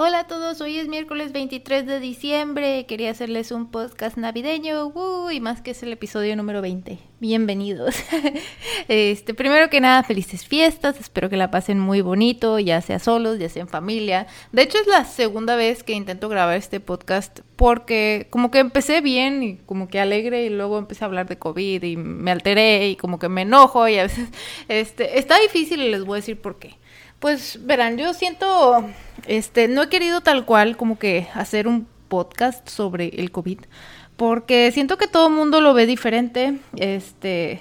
Hola 0.00 0.20
a 0.20 0.26
todos, 0.28 0.60
hoy 0.60 0.78
es 0.78 0.86
miércoles 0.86 1.32
23 1.32 1.84
de 1.84 1.98
diciembre. 1.98 2.86
Quería 2.86 3.10
hacerles 3.10 3.50
un 3.50 3.68
podcast 3.68 4.16
navideño, 4.16 4.92
y 5.32 5.40
más 5.40 5.60
que 5.60 5.72
es 5.72 5.82
el 5.82 5.92
episodio 5.92 6.36
número 6.36 6.62
20. 6.62 7.00
Bienvenidos. 7.18 7.96
este, 8.88 9.34
primero 9.34 9.68
que 9.70 9.80
nada, 9.80 10.04
felices 10.04 10.46
fiestas. 10.46 11.00
Espero 11.00 11.28
que 11.28 11.36
la 11.36 11.50
pasen 11.50 11.80
muy 11.80 12.00
bonito, 12.00 12.60
ya 12.60 12.80
sea 12.80 13.00
solos, 13.00 13.40
ya 13.40 13.48
sea 13.48 13.62
en 13.62 13.68
familia. 13.68 14.28
De 14.52 14.62
hecho, 14.62 14.78
es 14.78 14.86
la 14.86 15.04
segunda 15.04 15.56
vez 15.56 15.82
que 15.82 15.94
intento 15.94 16.28
grabar 16.28 16.56
este 16.56 16.78
podcast 16.78 17.40
porque 17.56 18.28
como 18.30 18.52
que 18.52 18.60
empecé 18.60 19.00
bien 19.00 19.42
y 19.42 19.56
como 19.56 19.88
que 19.88 19.98
alegre 19.98 20.44
y 20.44 20.48
luego 20.48 20.78
empecé 20.78 21.02
a 21.02 21.08
hablar 21.08 21.26
de 21.26 21.40
COVID 21.40 21.82
y 21.82 21.96
me 21.96 22.30
alteré 22.30 22.88
y 22.88 22.94
como 22.94 23.18
que 23.18 23.28
me 23.28 23.42
enojo 23.42 23.88
y 23.88 23.98
a 23.98 24.04
veces 24.04 24.28
este 24.68 25.18
está 25.18 25.40
difícil 25.40 25.82
y 25.82 25.90
les 25.90 26.04
voy 26.04 26.18
a 26.18 26.20
decir 26.20 26.40
por 26.40 26.60
qué. 26.60 26.77
Pues 27.18 27.58
verán, 27.66 27.98
yo 27.98 28.14
siento, 28.14 28.84
este, 29.26 29.66
no 29.66 29.82
he 29.82 29.88
querido 29.88 30.20
tal 30.20 30.44
cual 30.44 30.76
como 30.76 31.00
que 31.00 31.26
hacer 31.34 31.66
un 31.66 31.88
podcast 32.06 32.68
sobre 32.68 33.08
el 33.08 33.32
COVID, 33.32 33.58
porque 34.16 34.70
siento 34.72 34.98
que 34.98 35.08
todo 35.08 35.26
el 35.26 35.34
mundo 35.34 35.60
lo 35.60 35.74
ve 35.74 35.86
diferente, 35.86 36.58
este, 36.76 37.60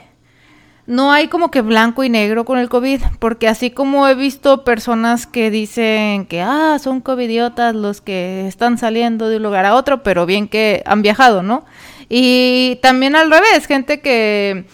no 0.85 1.11
hay 1.11 1.27
como 1.27 1.49
que 1.49 1.61
blanco 1.61 2.03
y 2.03 2.09
negro 2.09 2.45
con 2.45 2.59
el 2.59 2.69
COVID, 2.69 3.01
porque 3.17 3.47
así 3.47 3.71
como 3.71 4.07
he 4.07 4.13
visto 4.13 4.63
personas 4.63 5.25
que 5.25 5.49
dicen 5.49 6.27
que, 6.27 6.39
ah, 6.41 6.77
son 6.79 7.01
covidiotas 7.01 7.73
los 7.73 7.99
que 7.99 8.47
están 8.47 8.77
saliendo 8.77 9.27
de 9.27 9.37
un 9.37 9.43
lugar 9.43 9.65
a 9.65 9.73
otro, 9.73 10.03
pero 10.03 10.27
bien 10.27 10.47
que 10.47 10.83
han 10.85 11.01
viajado, 11.01 11.41
¿no? 11.41 11.65
Y 12.09 12.77
también 12.83 13.15
al 13.15 13.31
revés, 13.31 13.65
gente 13.65 14.01
que 14.01 14.65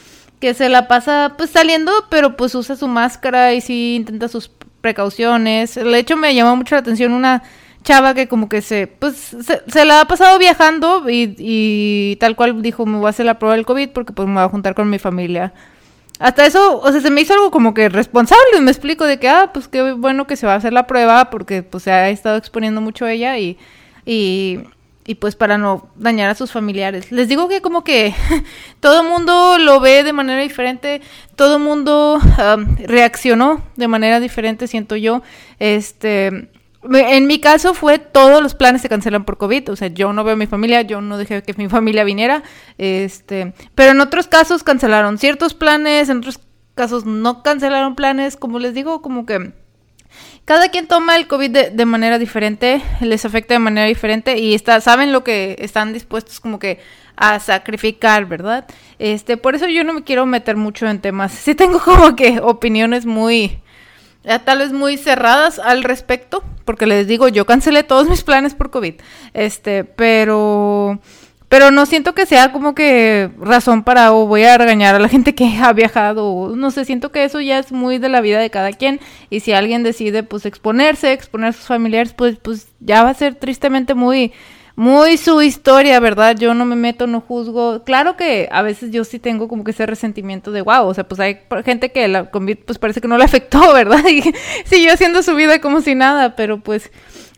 que 0.43 0.53
se 0.53 0.67
la 0.67 0.89
pasa 0.89 1.35
pues 1.37 1.51
saliendo, 1.51 1.93
pero 2.09 2.35
pues 2.35 2.53
usa 2.53 2.75
su 2.75 2.89
máscara 2.89 3.53
y 3.53 3.61
sí 3.61 3.95
intenta 3.95 4.27
sus 4.27 4.51
precauciones. 4.83 5.75
De 5.75 5.97
hecho, 5.97 6.17
me 6.17 6.35
llamó 6.35 6.57
mucho 6.57 6.75
la 6.75 6.81
atención 6.81 7.13
una 7.13 7.41
chava 7.83 8.13
que 8.13 8.27
como 8.27 8.49
que 8.49 8.61
se, 8.61 8.87
pues, 8.87 9.35
se, 9.67 9.85
la 9.85 10.01
ha 10.01 10.05
pasado 10.05 10.37
viajando 10.37 11.09
y, 11.09 11.35
y, 11.39 12.17
tal 12.17 12.35
cual 12.35 12.61
dijo, 12.61 12.85
me 12.85 12.97
voy 12.97 13.07
a 13.07 13.09
hacer 13.09 13.25
la 13.25 13.39
prueba 13.39 13.55
del 13.55 13.65
COVID 13.65 13.89
porque 13.89 14.13
pues 14.13 14.27
me 14.27 14.35
voy 14.35 14.43
a 14.43 14.49
juntar 14.49 14.75
con 14.75 14.89
mi 14.89 14.99
familia. 14.99 15.53
Hasta 16.19 16.45
eso, 16.45 16.79
o 16.79 16.91
sea, 16.91 17.01
se 17.01 17.09
me 17.09 17.21
hizo 17.21 17.33
algo 17.33 17.49
como 17.49 17.73
que 17.73 17.89
responsable, 17.89 18.61
me 18.61 18.71
explico 18.71 19.05
de 19.05 19.19
que, 19.19 19.29
ah, 19.29 19.51
pues 19.53 19.67
qué 19.67 19.93
bueno 19.93 20.27
que 20.27 20.35
se 20.35 20.45
va 20.45 20.53
a 20.53 20.57
hacer 20.57 20.73
la 20.73 20.85
prueba 20.85 21.29
porque 21.29 21.63
pues 21.63 21.83
se 21.83 21.91
ha 21.91 22.09
estado 22.09 22.37
exponiendo 22.37 22.81
mucho 22.81 23.07
ella 23.07 23.37
y, 23.37 23.57
y 24.05 24.59
y 25.05 25.15
pues 25.15 25.35
para 25.35 25.57
no 25.57 25.89
dañar 25.95 26.29
a 26.29 26.35
sus 26.35 26.51
familiares. 26.51 27.11
Les 27.11 27.27
digo 27.27 27.49
que 27.49 27.61
como 27.61 27.83
que 27.83 28.13
todo 28.79 29.03
mundo 29.03 29.57
lo 29.57 29.79
ve 29.79 30.03
de 30.03 30.13
manera 30.13 30.41
diferente, 30.41 31.01
todo 31.35 31.59
mundo 31.59 32.19
reaccionó 32.85 33.61
de 33.75 33.87
manera 33.87 34.19
diferente, 34.19 34.67
siento 34.67 34.95
yo. 34.95 35.21
Este, 35.59 36.49
en 36.83 37.27
mi 37.27 37.39
caso 37.39 37.73
fue 37.73 37.99
todos 37.99 38.41
los 38.41 38.55
planes 38.55 38.81
se 38.81 38.89
cancelan 38.89 39.25
por 39.25 39.37
COVID, 39.37 39.71
o 39.71 39.75
sea, 39.75 39.87
yo 39.87 40.13
no 40.13 40.23
veo 40.23 40.33
a 40.33 40.37
mi 40.37 40.47
familia, 40.47 40.81
yo 40.81 41.01
no 41.01 41.17
dejé 41.17 41.41
que 41.43 41.53
mi 41.53 41.69
familia 41.69 42.03
viniera, 42.03 42.43
este, 42.77 43.53
pero 43.75 43.91
en 43.91 44.01
otros 44.01 44.27
casos 44.27 44.63
cancelaron 44.63 45.17
ciertos 45.17 45.53
planes, 45.53 46.09
en 46.09 46.17
otros 46.19 46.39
casos 46.75 47.05
no 47.05 47.43
cancelaron 47.43 47.95
planes, 47.95 48.35
como 48.35 48.59
les 48.59 48.73
digo, 48.73 49.01
como 49.01 49.25
que 49.25 49.53
cada 50.45 50.69
quien 50.69 50.87
toma 50.87 51.15
el 51.15 51.27
COVID 51.27 51.69
de, 51.71 51.85
manera 51.85 52.19
diferente, 52.19 52.81
les 52.99 53.23
afecta 53.23 53.53
de 53.53 53.59
manera 53.59 53.87
diferente 53.87 54.37
y 54.37 54.53
está, 54.53 54.81
saben 54.81 55.13
lo 55.13 55.23
que 55.23 55.55
están 55.59 55.93
dispuestos 55.93 56.39
como 56.39 56.59
que 56.59 56.79
a 57.15 57.39
sacrificar, 57.39 58.25
¿verdad? 58.25 58.65
Este, 58.99 59.37
por 59.37 59.55
eso 59.55 59.67
yo 59.67 59.83
no 59.83 59.93
me 59.93 60.03
quiero 60.03 60.25
meter 60.25 60.57
mucho 60.57 60.87
en 60.87 60.99
temas. 60.99 61.31
Sí 61.31 61.55
tengo 61.55 61.79
como 61.79 62.15
que 62.15 62.39
opiniones 62.41 63.05
muy, 63.05 63.59
tal 64.43 64.59
vez 64.59 64.73
muy 64.73 64.97
cerradas 64.97 65.59
al 65.59 65.83
respecto, 65.83 66.43
porque 66.65 66.87
les 66.87 67.07
digo, 67.07 67.29
yo 67.29 67.45
cancelé 67.45 67.83
todos 67.83 68.09
mis 68.09 68.23
planes 68.23 68.53
por 68.53 68.69
COVID. 68.69 68.95
Este, 69.33 69.83
pero 69.83 70.99
pero 71.53 71.69
no 71.69 71.85
siento 71.85 72.15
que 72.15 72.25
sea 72.25 72.51
como 72.51 72.73
que 72.73 73.29
razón 73.37 73.83
para 73.83 74.11
o 74.11 74.25
voy 74.25 74.41
a 74.41 74.57
regañar 74.57 74.95
a 74.95 74.99
la 74.99 75.07
gente 75.07 75.35
que 75.35 75.45
ha 75.61 75.71
viajado. 75.71 76.55
No 76.55 76.71
sé, 76.71 76.83
siento 76.83 77.11
que 77.11 77.25
eso 77.25 77.41
ya 77.41 77.59
es 77.59 77.71
muy 77.71 77.99
de 77.99 78.09
la 78.09 78.21
vida 78.21 78.39
de 78.39 78.49
cada 78.49 78.71
quien. 78.71 78.99
Y 79.29 79.41
si 79.41 79.53
alguien 79.53 79.83
decide 79.83 80.23
pues 80.23 80.47
exponerse, 80.47 81.13
exponer 81.13 81.49
a 81.49 81.53
sus 81.53 81.67
familiares, 81.67 82.15
pues, 82.15 82.37
pues 82.41 82.69
ya 82.79 83.03
va 83.03 83.11
a 83.11 83.13
ser 83.13 83.35
tristemente 83.35 83.93
muy, 83.93 84.33
muy 84.75 85.17
su 85.17 85.41
historia, 85.41 85.99
¿verdad? 85.99 86.35
Yo 86.37 86.53
no 86.53 86.65
me 86.65 86.75
meto, 86.75 87.07
no 87.07 87.21
juzgo. 87.21 87.83
Claro 87.83 88.17
que 88.17 88.49
a 88.51 88.61
veces 88.61 88.91
yo 88.91 89.03
sí 89.03 89.19
tengo 89.19 89.47
como 89.47 89.63
que 89.63 89.71
ese 89.71 89.85
resentimiento 89.85 90.51
de 90.51 90.61
wow, 90.61 90.87
o 90.87 90.93
sea, 90.93 91.07
pues 91.07 91.19
hay 91.19 91.39
gente 91.63 91.91
que 91.91 92.07
la 92.07 92.31
COVID 92.31 92.57
pues 92.65 92.79
parece 92.79 93.01
que 93.01 93.07
no 93.07 93.17
le 93.17 93.23
afectó, 93.23 93.73
¿verdad? 93.73 94.03
Y 94.09 94.23
siguió 94.65 94.93
haciendo 94.93 95.21
su 95.23 95.35
vida 95.35 95.59
como 95.61 95.81
si 95.81 95.95
nada, 95.95 96.35
pero 96.35 96.59
pues 96.59 96.91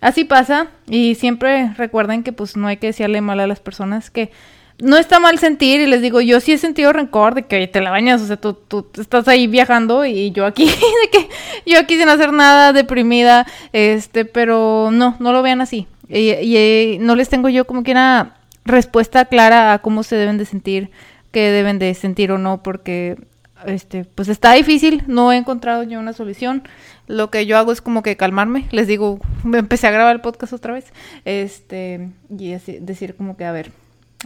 Así 0.05 0.23
pasa 0.23 0.67
y 0.87 1.15
siempre 1.15 1.73
recuerden 1.77 2.21
que 2.21 2.31
pues 2.31 2.55
no 2.57 2.67
hay 2.67 2.77
que 2.77 2.87
decirle 2.87 3.21
mal 3.21 3.39
a 3.39 3.47
las 3.47 3.59
personas 3.59 4.11
que 4.11 4.29
no 4.77 4.97
está 4.97 5.19
mal 5.19 5.39
sentir 5.39 5.81
y 5.81 5.87
les 5.87 6.01
digo, 6.01 6.21
yo 6.21 6.39
sí 6.41 6.51
he 6.51 6.57
sentido 6.59 6.93
rencor 6.93 7.33
de 7.33 7.47
que 7.47 7.65
te 7.67 7.81
la 7.81 7.89
bañas, 7.89 8.21
o 8.21 8.27
sea, 8.27 8.37
tú, 8.37 8.53
tú 8.53 8.85
estás 8.99 9.27
ahí 9.27 9.47
viajando 9.47 10.05
y 10.05 10.31
yo 10.31 10.45
aquí, 10.45 10.65
de 10.65 11.09
que 11.11 11.29
yo 11.65 11.79
aquí 11.79 11.97
sin 11.97 12.09
hacer 12.09 12.33
nada, 12.33 12.71
deprimida, 12.71 13.47
este, 13.73 14.25
pero 14.25 14.89
no, 14.91 15.15
no 15.19 15.31
lo 15.31 15.41
vean 15.41 15.61
así. 15.61 15.87
Y, 16.07 16.31
y 16.31 16.97
no 16.99 17.15
les 17.15 17.29
tengo 17.29 17.49
yo 17.49 17.65
como 17.65 17.83
que 17.83 17.91
una 17.91 18.37
respuesta 18.65 19.25
clara 19.25 19.73
a 19.73 19.79
cómo 19.79 20.03
se 20.03 20.15
deben 20.15 20.37
de 20.37 20.45
sentir, 20.45 20.91
qué 21.31 21.51
deben 21.51 21.79
de 21.79 21.93
sentir 21.93 22.31
o 22.31 22.37
no, 22.37 22.63
porque 22.63 23.17
este, 23.65 24.05
pues 24.05 24.27
está 24.27 24.53
difícil, 24.53 25.03
no 25.07 25.31
he 25.31 25.37
encontrado 25.37 25.83
yo 25.83 25.99
una 25.99 26.13
solución. 26.13 26.63
Lo 27.07 27.29
que 27.29 27.45
yo 27.45 27.57
hago 27.57 27.71
es 27.71 27.81
como 27.81 28.03
que 28.03 28.17
calmarme, 28.17 28.67
les 28.71 28.87
digo, 28.87 29.19
me 29.43 29.59
empecé 29.59 29.87
a 29.87 29.91
grabar 29.91 30.15
el 30.15 30.21
podcast 30.21 30.53
otra 30.53 30.73
vez, 30.73 30.91
este, 31.23 32.09
y 32.29 32.55
decir 32.79 33.15
como 33.15 33.37
que 33.37 33.45
a 33.45 33.51
ver, 33.51 33.71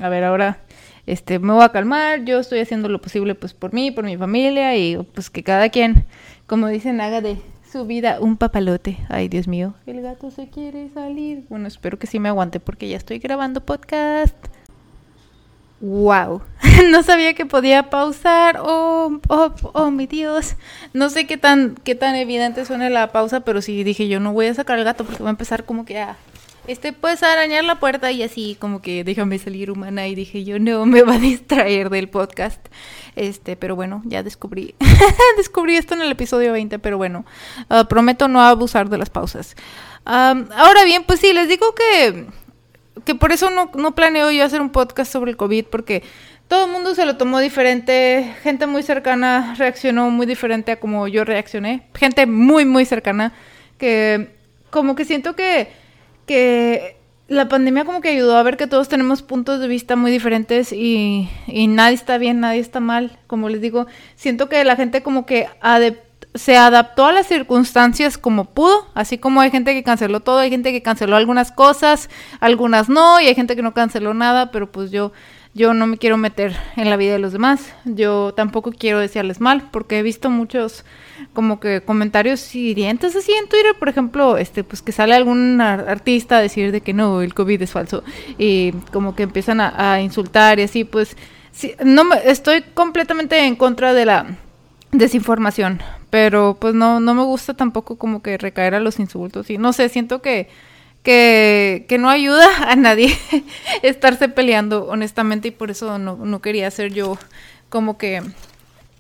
a 0.02 0.10
ver, 0.10 0.24
ahora 0.24 0.60
este 1.06 1.40
me 1.40 1.54
voy 1.54 1.64
a 1.64 1.70
calmar, 1.70 2.24
yo 2.24 2.40
estoy 2.40 2.60
haciendo 2.60 2.88
lo 2.88 3.02
posible 3.02 3.34
pues 3.34 3.54
por 3.54 3.74
mí, 3.74 3.92
por 3.92 4.04
mi 4.04 4.16
familia 4.16 4.78
y 4.78 4.98
pues 4.98 5.30
que 5.30 5.44
cada 5.44 5.70
quien, 5.70 6.06
como 6.46 6.68
dicen, 6.68 7.02
haga 7.02 7.22
de 7.22 7.38
su 7.72 7.86
vida 7.86 8.18
un 8.20 8.38
papalote. 8.38 8.98
Ay, 9.10 9.28
Dios 9.28 9.48
mío, 9.48 9.74
el 9.86 10.02
gato 10.02 10.32
se 10.32 10.50
quiere 10.50 10.90
salir. 10.90 11.46
Bueno, 11.50 11.68
espero 11.68 12.00
que 12.00 12.08
sí 12.08 12.20
me 12.20 12.30
aguante 12.30 12.60
porque 12.60 12.90
ya 12.90 12.98
estoy 12.98 13.20
grabando 13.20 13.62
podcast 13.62 14.36
wow, 15.82 16.42
no 16.92 17.04
sabía 17.04 17.34
que 17.34 17.46
podía 17.46 17.90
pausar, 17.90 18.60
oh, 18.62 19.20
oh, 19.30 19.54
oh, 19.74 19.92
mi 19.92 20.08
Dios, 20.08 20.56
no 20.94 21.10
sé 21.10 21.26
qué 21.26 21.38
tan, 21.38 21.76
qué 21.84 21.96
tan 21.96 22.16
evidente 22.16 22.66
suena 22.66 22.90
la 22.90 23.12
pausa, 23.12 23.42
pero 23.42 23.62
sí 23.62 23.84
dije 23.84 24.08
yo 24.08 24.20
no 24.20 24.34
voy 24.34 24.48
a 24.48 24.54
sacar 24.54 24.78
al 24.78 24.86
gato 24.86 25.06
porque 25.06 25.24
va 25.24 25.30
a 25.30 25.32
empezar 25.32 25.64
como 25.64 25.86
que 25.86 26.00
a, 26.00 26.18
este, 26.70 26.94
pues 26.94 27.24
a 27.24 27.34
arañar 27.34 27.64
la 27.64 27.80
puerta 27.80 28.12
y 28.12 28.24
así 28.24 28.56
como 28.60 28.82
que 28.82 29.04
déjame 29.04 29.40
salir 29.40 29.72
humana 29.72 30.08
y 30.08 30.16
dije 30.16 30.44
yo 30.44 30.60
no, 30.60 30.86
me 30.86 31.02
va 31.02 31.16
a 31.16 31.20
distraer 31.20 31.90
del 31.90 32.10
podcast, 32.10 32.66
este, 33.16 33.56
pero 33.56 33.76
bueno, 33.76 34.02
ya 34.06 34.24
descubrí, 34.24 34.76
descubrí 35.38 35.76
esto 35.76 35.96
en 35.96 36.02
el 36.02 36.12
episodio 36.12 36.52
20, 36.52 36.80
pero 36.80 36.98
bueno, 36.98 37.26
ah, 37.70 37.88
prometo 37.88 38.28
no 38.28 38.42
abusar 38.42 38.90
de 38.90 38.98
las 38.98 39.10
pausas. 39.10 39.56
ahora 40.06 40.84
bien, 40.86 41.04
pues 41.06 41.20
sí, 41.20 41.34
les 41.34 41.48
digo 41.48 41.74
que 41.74 42.28
que 43.06 43.16
por 43.16 43.32
eso 43.32 43.50
no, 43.50 43.72
no 43.76 43.96
planeo 43.96 44.32
yo 44.32 44.44
hacer 44.44 44.62
un 44.62 44.72
podcast 44.72 45.12
sobre 45.12 45.32
el 45.32 45.38
COVID, 45.38 45.66
porque 45.66 46.04
todo 46.48 46.66
el 46.66 46.72
mundo 46.72 46.96
se 46.96 47.06
lo 47.06 47.18
tomó 47.18 47.40
diferente, 47.40 48.36
gente 48.44 48.68
muy 48.68 48.84
cercana 48.84 49.56
reaccionó 49.58 50.10
muy 50.10 50.26
diferente 50.26 50.72
a 50.72 50.80
como 50.80 51.08
yo 51.08 51.24
reaccioné, 51.24 51.88
gente 51.96 52.26
muy, 52.26 52.66
muy 52.66 52.86
cercana, 52.86 53.34
que 53.78 54.30
como 54.70 54.96
que 54.96 55.06
siento 55.06 55.36
que, 55.36 55.72
que 56.30 56.96
la 57.28 57.50
pandemia 57.50 57.86
como 57.86 58.02
que 58.02 58.10
ayudó 58.10 58.38
a 58.38 58.44
ver 58.44 58.56
que 58.56 58.68
todos 58.68 58.88
tenemos 58.88 59.24
puntos 59.24 59.60
de 59.60 59.68
vista 59.68 59.96
muy 59.96 60.12
diferentes 60.12 60.72
y, 60.72 61.28
nadie 61.48 61.96
está 61.96 62.20
bien, 62.20 62.40
nadie 62.40 62.60
está 62.60 62.80
mal, 62.80 63.18
como 63.26 63.50
les 63.50 63.62
digo, 63.62 63.88
siento 64.16 64.48
que 64.48 64.64
la 64.64 64.76
gente 64.76 65.02
como 65.02 65.26
que 65.26 65.48
se 66.36 66.56
adaptó 66.56 67.08
a 67.08 67.14
las 67.14 67.26
circunstancias 67.26 68.20
como 68.20 68.46
pudo, 68.46 68.88
así 68.94 69.18
como 69.18 69.42
hay 69.42 69.50
gente 69.50 69.74
que 69.74 69.82
canceló 69.82 70.20
todo, 70.20 70.38
hay 70.38 70.52
gente 70.52 70.72
que 70.72 70.84
canceló 70.84 71.16
algunas 71.16 71.52
cosas, 71.52 72.12
algunas 72.40 72.90
no, 72.90 73.20
y 73.20 73.26
hay 73.26 73.34
gente 73.34 73.56
que 73.56 73.64
no 73.64 73.74
canceló 73.74 74.14
nada, 74.14 74.52
pero 74.52 74.72
pues 74.72 74.92
yo 74.92 75.12
yo 75.54 75.74
no 75.74 75.88
me 75.88 75.98
quiero 75.98 76.18
meter 76.18 76.56
en 76.76 76.90
la 76.90 76.98
vida 76.98 77.14
de 77.14 77.20
los 77.20 77.34
demás. 77.34 77.74
Yo 77.86 78.34
tampoco 78.36 78.72
quiero 78.72 79.00
decirles 79.00 79.42
mal, 79.42 79.68
porque 79.72 80.00
he 80.00 80.04
visto 80.04 80.30
muchos 80.30 80.86
como 81.34 81.60
que 81.60 81.82
comentarios 81.82 82.56
hirientes 82.56 83.16
así 83.16 83.32
en 83.34 83.50
Twitter, 83.50 83.76
por 83.78 83.90
ejemplo, 83.90 84.38
este 84.38 84.64
pues 84.64 84.82
que 84.82 84.92
sale 84.92 85.16
algún 85.16 85.60
artista 85.60 86.38
a 86.38 86.42
decir 86.42 86.72
de 86.72 86.82
que 86.82 86.94
no, 86.94 87.22
el 87.22 87.34
COVID 87.34 87.62
es 87.62 87.72
falso 87.72 88.04
y 88.38 88.72
como 88.94 89.16
que 89.16 89.24
empiezan 89.24 89.60
a, 89.60 90.02
insultar 90.02 90.60
y 90.60 90.64
así, 90.64 90.84
pues 90.84 91.18
no 91.84 92.04
me, 92.04 92.16
estoy 92.26 92.62
completamente 92.74 93.46
en 93.46 93.56
contra 93.56 93.94
de 93.94 94.06
la 94.06 94.38
desinformación, 94.92 95.82
pero 96.10 96.58
pues 96.60 96.74
no, 96.74 97.00
no 97.00 97.14
me 97.14 97.24
gusta 97.24 97.54
tampoco 97.54 97.98
como 97.98 98.22
que 98.22 98.38
recaer 98.38 98.76
a 98.76 98.80
los 98.80 99.00
insultos 99.00 99.50
y 99.50 99.58
no 99.58 99.74
sé, 99.74 99.90
siento 99.90 100.22
que, 100.22 100.48
que, 101.10 101.98
no 102.00 102.10
ayuda 102.10 102.46
a 102.68 102.76
nadie 102.76 103.18
estarse 103.82 104.30
peleando 104.30 104.86
honestamente 104.88 105.48
y 105.48 105.52
por 105.52 105.72
eso 105.72 105.98
no, 105.98 106.18
no 106.18 106.42
quería 106.42 106.68
hacer 106.68 106.94
yo 106.94 107.18
como 107.70 107.98
que 107.98 108.22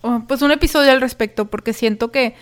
oh, 0.01 0.23
pues 0.27 0.41
un 0.41 0.51
episodio 0.51 0.91
al 0.91 1.01
respecto 1.01 1.45
porque 1.45 1.73
siento 1.73 2.11
que 2.11 2.33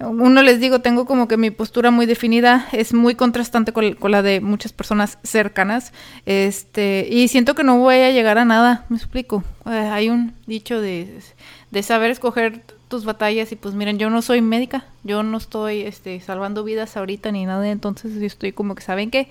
uno 0.00 0.42
les 0.42 0.60
digo, 0.60 0.80
tengo 0.80 1.06
como 1.06 1.28
que 1.28 1.36
mi 1.36 1.50
postura 1.50 1.90
muy 1.90 2.04
definida, 2.04 2.66
es 2.72 2.92
muy 2.92 3.14
contrastante 3.14 3.72
con, 3.72 3.96
la 4.10 4.22
de 4.22 4.40
muchas 4.40 4.72
personas 4.72 5.18
cercanas, 5.22 5.92
este, 6.26 7.06
y 7.08 7.28
siento 7.28 7.54
que 7.54 7.62
no 7.62 7.78
voy 7.78 7.94
a 7.96 8.10
llegar 8.10 8.36
a 8.36 8.44
nada, 8.44 8.86
me 8.88 8.96
explico. 8.96 9.44
Eh, 9.66 9.70
hay 9.70 10.10
un 10.10 10.34
dicho 10.46 10.80
de, 10.80 11.20
de 11.70 11.82
saber 11.84 12.10
escoger 12.10 12.62
batallas 13.04 13.50
y 13.50 13.56
pues 13.56 13.74
miren, 13.74 13.98
yo 13.98 14.10
no 14.10 14.22
soy 14.22 14.40
médica, 14.40 14.84
yo 15.02 15.24
no 15.24 15.38
estoy 15.38 15.80
este, 15.80 16.20
salvando 16.20 16.62
vidas 16.62 16.96
ahorita 16.96 17.32
ni 17.32 17.44
nada, 17.44 17.68
entonces 17.68 18.14
yo 18.14 18.26
estoy 18.26 18.52
como 18.52 18.76
que 18.76 18.82
saben 18.82 19.10
que 19.10 19.28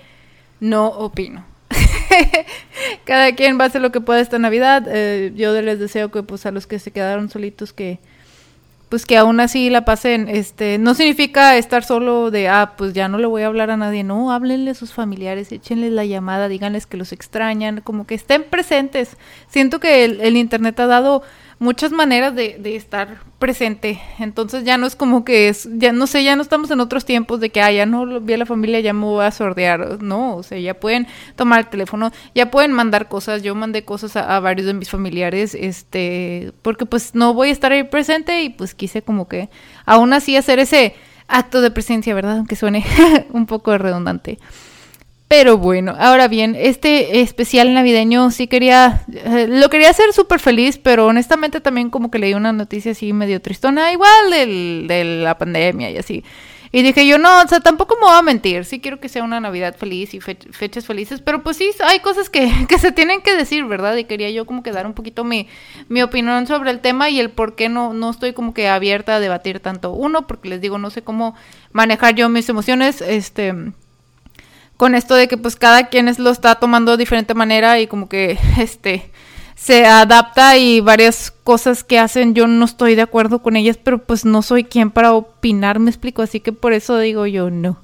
no 0.60 0.88
opino. 0.88 1.46
Cada 3.06 3.34
quien 3.36 3.60
va 3.60 3.66
a 3.66 3.68
hacer 3.68 3.82
lo 3.82 3.92
que 3.92 4.02
pueda 4.02 4.20
esta 4.20 4.40
Navidad. 4.40 4.86
Eh, 4.88 5.32
yo 5.36 5.60
les 5.62 5.80
deseo 5.80 6.12
que 6.12 6.24
pues 6.24 6.46
a 6.46 6.52
los 6.52 6.68
que 6.68 6.80
se 6.80 6.92
quedaron 6.92 7.30
solitos 7.30 7.74
que 7.74 8.00
pues 8.90 9.08
que 9.08 9.18
aún 9.18 9.40
así 9.40 9.72
la 9.72 9.86
pasen, 9.86 10.30
este, 10.30 10.78
no 10.78 10.94
significa 10.94 11.58
estar 11.58 11.84
solo 11.84 12.30
de, 12.30 12.48
ah, 12.48 12.74
pues 12.78 12.94
ya 12.94 13.08
no 13.08 13.18
le 13.18 13.26
voy 13.26 13.42
a 13.42 13.48
hablar 13.48 13.72
a 13.72 13.78
nadie, 13.78 14.04
no, 14.04 14.32
háblenle 14.32 14.70
a 14.70 14.76
sus 14.76 14.94
familiares, 14.94 15.52
échenles 15.52 15.92
la 15.92 16.06
llamada, 16.06 16.48
díganles 16.48 16.86
que 16.86 16.98
los 16.98 17.12
extrañan, 17.12 17.82
como 17.82 18.06
que 18.06 18.14
estén 18.14 18.44
presentes. 18.44 19.18
Siento 19.48 19.80
que 19.80 20.06
el 20.06 20.38
internet 20.38 20.80
ha 20.80 20.86
dado 20.86 21.24
muchas 21.64 21.94
maneras 21.94 22.36
de, 22.36 22.58
de, 22.60 22.76
estar 22.76 23.22
presente. 23.40 24.00
Entonces 24.20 24.66
ya 24.66 24.78
no 24.78 24.86
es 24.86 24.98
como 24.98 25.24
que 25.24 25.48
es, 25.48 25.70
ya 25.72 25.94
no 25.94 26.08
sé, 26.08 26.24
ya 26.24 26.36
no 26.36 26.42
estamos 26.42 26.70
en 26.72 26.82
otros 26.82 27.06
tiempos 27.06 27.40
de 27.40 27.50
que, 27.52 27.62
ah, 27.62 27.72
ya 27.72 27.86
no 27.86 28.20
vi 28.20 28.34
a 28.34 28.38
la 28.38 28.46
familia, 28.46 28.82
ya 28.82 28.92
me 28.92 29.06
voy 29.06 29.24
a 29.24 29.32
sordear. 29.32 30.04
No, 30.04 30.36
o 30.36 30.44
sea, 30.44 30.60
ya 30.60 30.74
pueden 30.74 31.08
tomar 31.38 31.62
el 31.62 31.68
teléfono, 31.68 32.12
ya 32.36 32.52
pueden 32.52 32.74
mandar 32.74 33.08
cosas. 33.08 33.44
Yo 33.44 33.56
mandé 33.56 33.86
cosas 33.86 34.18
a, 34.18 34.40
varios 34.42 34.68
de 34.68 34.74
mis 34.74 34.90
familiares, 34.90 35.56
este, 35.56 36.52
porque 36.62 36.86
pues 36.86 37.16
no 37.16 37.34
voy 37.34 37.50
a 37.50 37.54
estar 37.54 37.72
ahí 37.72 37.84
presente 37.84 38.44
y 38.44 38.50
pues 38.50 38.76
quise 38.76 39.02
como 39.02 39.30
que 39.30 39.50
aún 39.86 40.12
así 40.12 40.36
hacer 40.36 40.60
ese 40.60 40.96
acto 41.28 41.62
de 41.62 41.72
presencia, 41.72 42.14
¿verdad? 42.14 42.38
Aunque 42.38 42.58
suene 42.58 42.86
un 43.32 43.46
poco 43.46 43.78
redundante. 43.78 44.38
Pero 45.28 45.58
bueno, 45.58 45.96
ahora 45.98 46.28
bien, 46.28 46.56
este 46.56 47.22
especial 47.22 47.74
navideño 47.74 48.30
sí 48.30 48.48
quería, 48.48 49.04
eh, 49.12 49.48
lo 49.50 49.70
quería 49.70 49.90
hacer 49.90 50.14
súper 50.14 50.40
feliz, 50.40 50.78
pero 50.78 51.08
honestamente 51.08 51.60
también 51.60 51.90
como 51.90 52.12
que 52.12 52.20
leí 52.20 52.36
una 52.36 52.54
noticia 52.54 52.92
así 52.92 53.14
medio 53.14 53.42
tristona, 53.42 53.92
igual 53.92 54.30
del, 54.30 54.86
de 54.88 55.04
la 55.04 55.38
pandemia 55.38 55.90
y 55.90 55.98
así. 55.98 56.24
Y 56.76 56.82
dije 56.82 57.06
yo, 57.06 57.20
no, 57.20 57.44
o 57.44 57.48
sea, 57.48 57.60
tampoco 57.60 57.96
me 58.02 58.08
voy 58.08 58.18
a 58.18 58.24
mentir, 58.24 58.66
sí 58.66 58.80
quiero 58.80 59.00
que 59.00 59.08
sea 59.08 59.24
una 59.24 59.40
Navidad 59.40 59.76
feliz 59.78 60.16
y 60.16 60.20
fechas 60.20 60.88
felices, 60.88 61.22
pero 61.22 61.44
pues 61.44 61.58
sí, 61.58 61.70
hay 61.86 62.00
cosas 62.00 62.32
que, 62.32 62.52
que, 62.68 62.80
se 62.80 62.92
tienen 62.92 63.22
que 63.22 63.36
decir, 63.36 63.64
¿verdad? 63.66 63.96
Y 63.96 64.06
quería 64.06 64.32
yo 64.32 64.48
como 64.48 64.64
que 64.64 64.72
dar 64.72 64.88
un 64.88 64.94
poquito 64.94 65.24
mi, 65.24 65.48
mi 65.88 66.02
opinión 66.02 66.48
sobre 66.48 66.72
el 66.72 66.80
tema 66.80 67.12
y 67.12 67.20
el 67.20 67.30
por 67.30 67.56
qué 67.56 67.70
no, 67.70 67.94
no 67.94 68.10
estoy 68.10 68.34
como 68.34 68.56
que 68.56 68.70
abierta 68.70 69.18
a 69.18 69.20
debatir 69.20 69.60
tanto. 69.60 69.92
Uno, 69.92 70.26
porque 70.26 70.50
les 70.50 70.62
digo, 70.62 70.80
no 70.80 70.90
sé 70.90 71.04
cómo 71.04 71.36
manejar 71.72 72.16
yo 72.16 72.28
mis 72.28 72.50
emociones, 72.50 73.02
este 73.02 73.54
con 74.84 74.96
esto 74.96 75.16
de 75.16 75.30
que 75.30 75.38
pues 75.38 75.56
cada 75.56 75.88
quien 75.88 76.10
es, 76.10 76.20
lo 76.20 76.30
está 76.30 76.56
tomando 76.56 76.92
de 76.92 76.98
diferente 76.98 77.34
manera 77.34 77.80
y 77.80 77.88
como 77.88 78.10
que 78.10 78.38
este 78.60 79.10
se 79.56 79.86
adapta 79.86 80.58
y 80.58 80.82
varias 80.82 81.32
cosas 81.32 81.86
que 81.86 82.00
hacen 82.00 82.34
yo 82.34 82.48
no 82.48 82.66
estoy 82.66 82.96
de 82.96 83.02
acuerdo 83.02 83.42
con 83.42 83.56
ellas, 83.56 83.80
pero 83.82 84.00
pues 84.00 84.26
no 84.26 84.42
soy 84.42 84.66
quien 84.66 84.92
para 84.92 85.14
opinar, 85.14 85.80
me 85.80 85.90
explico, 85.90 86.22
así 86.22 86.42
que 86.42 86.52
por 86.52 86.74
eso 86.74 87.00
digo 87.00 87.26
yo 87.28 87.50
no. 87.50 87.80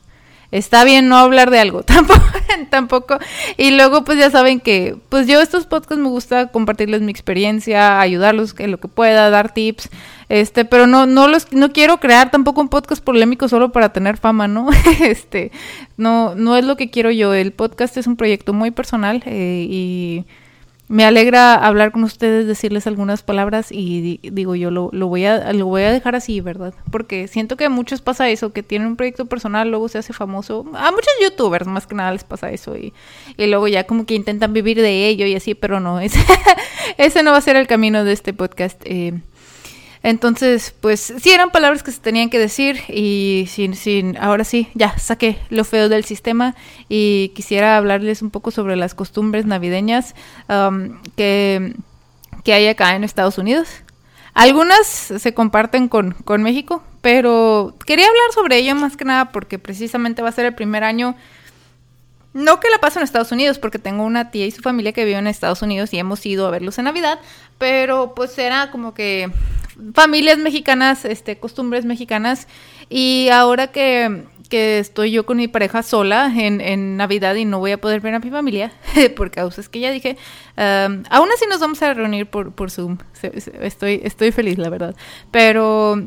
Está 0.51 0.83
bien 0.83 1.07
no 1.07 1.17
hablar 1.17 1.51
de 1.51 1.59
algo, 1.59 1.83
tampoco, 1.83 2.21
tampoco. 2.69 3.19
Y 3.57 3.71
luego 3.71 4.03
pues 4.03 4.17
ya 4.17 4.31
saben 4.31 4.59
que 4.59 4.95
pues 5.09 5.27
yo 5.27 5.41
estos 5.41 5.65
podcasts 5.65 6.01
me 6.01 6.09
gusta 6.09 6.47
compartirles 6.47 7.01
mi 7.01 7.11
experiencia, 7.11 7.99
ayudarlos 7.99 8.55
en 8.57 8.71
lo 8.71 8.79
que 8.79 8.87
pueda, 8.87 9.29
dar 9.29 9.53
tips. 9.53 9.89
Este, 10.27 10.63
pero 10.63 10.85
no, 10.85 11.07
no 11.07 11.27
los, 11.27 11.51
no 11.51 11.71
quiero 11.71 11.99
crear 11.99 12.29
tampoco 12.29 12.61
un 12.61 12.69
podcast 12.69 13.03
polémico 13.03 13.47
solo 13.47 13.71
para 13.71 13.93
tener 13.93 14.17
fama, 14.17 14.47
¿no? 14.47 14.69
Este, 15.01 15.51
no, 15.97 16.35
no 16.35 16.55
es 16.55 16.65
lo 16.65 16.77
que 16.77 16.89
quiero 16.89 17.11
yo. 17.11 17.33
El 17.33 17.51
podcast 17.51 17.97
es 17.97 18.07
un 18.07 18.15
proyecto 18.15 18.53
muy 18.53 18.71
personal 18.71 19.23
eh, 19.25 19.65
y 19.67 20.25
me 20.89 21.05
alegra 21.05 21.53
hablar 21.53 21.91
con 21.91 22.03
ustedes, 22.03 22.47
decirles 22.47 22.87
algunas 22.87 23.21
palabras 23.21 23.67
y 23.71 24.19
digo 24.23 24.55
yo 24.55 24.71
lo, 24.71 24.89
lo, 24.91 25.07
voy 25.07 25.23
a 25.23 25.53
lo 25.53 25.67
voy 25.67 25.83
a 25.83 25.91
dejar 25.91 26.15
así, 26.15 26.41
¿verdad? 26.41 26.73
Porque 26.91 27.27
siento 27.27 27.57
que 27.57 27.65
a 27.65 27.69
muchos 27.69 28.01
pasa 28.01 28.27
eso, 28.31 28.53
que 28.53 28.63
tienen 28.63 28.87
un 28.87 28.95
proyecto 28.95 29.27
personal, 29.27 29.69
luego 29.69 29.87
se 29.87 29.99
hace 29.99 30.13
famoso. 30.13 30.65
A 30.73 30.89
muchos 30.89 31.13
youtubers 31.21 31.67
más 31.67 31.85
que 31.85 31.93
nada 31.93 32.11
les 32.11 32.23
pasa 32.23 32.49
eso 32.49 32.75
y, 32.75 32.91
y 33.37 33.45
luego 33.45 33.67
ya 33.67 33.83
como 33.83 34.07
que 34.07 34.15
intentan 34.15 34.51
vivir 34.51 34.81
de 34.81 35.07
ello 35.07 35.27
y 35.27 35.35
así, 35.35 35.53
pero 35.53 35.79
no, 35.79 35.99
ese, 36.01 36.19
ese 36.97 37.21
no 37.21 37.33
va 37.33 37.37
a 37.37 37.41
ser 37.41 37.55
el 37.55 37.67
camino 37.67 38.03
de 38.03 38.11
este 38.11 38.33
podcast. 38.33 38.81
Eh, 38.85 39.13
entonces, 40.01 40.73
pues 40.79 41.13
sí 41.19 41.29
eran 41.31 41.49
palabras 41.49 41.83
que 41.83 41.91
se 41.91 41.99
tenían 41.99 42.29
que 42.29 42.39
decir 42.39 42.81
y 42.87 43.47
sin, 43.49 43.75
sin, 43.75 44.17
ahora 44.17 44.45
sí, 44.45 44.69
ya 44.73 44.97
saqué 44.97 45.37
lo 45.49 45.65
feo 45.65 45.89
del 45.89 46.05
sistema 46.05 46.55
y 46.87 47.31
quisiera 47.35 47.75
hablarles 47.75 48.21
un 48.21 48.29
poco 48.29 48.51
sobre 48.51 48.77
las 48.77 48.95
costumbres 48.95 49.45
navideñas 49.45 50.15
um, 50.47 51.01
que, 51.17 51.73
que 52.45 52.53
hay 52.53 52.67
acá 52.67 52.95
en 52.95 53.03
Estados 53.03 53.37
Unidos. 53.37 53.67
Algunas 54.33 54.87
se 54.87 55.33
comparten 55.33 55.89
con, 55.89 56.11
con 56.11 56.43
México, 56.43 56.81
pero 57.01 57.75
quería 57.85 58.07
hablar 58.07 58.31
sobre 58.33 58.57
ello 58.57 58.75
más 58.75 58.95
que 58.95 59.03
nada 59.03 59.33
porque 59.33 59.59
precisamente 59.59 60.21
va 60.21 60.29
a 60.29 60.33
ser 60.33 60.45
el 60.45 60.55
primer 60.55 60.85
año 60.85 61.15
no 62.31 62.59
que 62.59 62.69
la 62.69 62.77
paso 62.77 62.99
en 62.99 63.03
Estados 63.03 63.31
Unidos, 63.31 63.59
porque 63.59 63.79
tengo 63.79 64.03
una 64.03 64.31
tía 64.31 64.45
y 64.45 64.51
su 64.51 64.61
familia 64.61 64.93
que 64.93 65.03
vive 65.03 65.17
en 65.17 65.27
Estados 65.27 65.61
Unidos 65.61 65.93
y 65.93 65.99
hemos 65.99 66.25
ido 66.25 66.47
a 66.47 66.51
verlos 66.51 66.77
en 66.77 66.85
Navidad, 66.85 67.19
pero 67.57 68.13
pues 68.15 68.37
era 68.37 68.71
como 68.71 68.93
que 68.93 69.31
familias 69.93 70.37
mexicanas, 70.37 71.05
este, 71.05 71.37
costumbres 71.37 71.85
mexicanas. 71.85 72.47
Y 72.89 73.29
ahora 73.29 73.67
que, 73.67 74.23
que 74.49 74.79
estoy 74.79 75.11
yo 75.11 75.25
con 75.25 75.37
mi 75.37 75.47
pareja 75.47 75.83
sola 75.83 76.31
en, 76.35 76.59
en, 76.61 76.97
Navidad 76.97 77.35
y 77.35 77.45
no 77.45 77.59
voy 77.59 77.71
a 77.71 77.79
poder 77.79 78.01
ver 78.01 78.15
a 78.15 78.19
mi 78.19 78.29
familia, 78.29 78.71
por 79.15 79.31
causas 79.31 79.69
que 79.69 79.79
ya 79.79 79.91
dije, 79.91 80.17
aún 80.57 81.29
así 81.33 81.45
nos 81.49 81.59
vamos 81.59 81.81
a 81.81 81.93
reunir 81.93 82.25
por, 82.25 82.51
por 82.51 82.71
Zoom. 82.71 82.97
Estoy, 83.21 84.01
estoy 84.03 84.31
feliz, 84.31 84.57
la 84.57 84.69
verdad. 84.69 84.95
Pero 85.31 86.03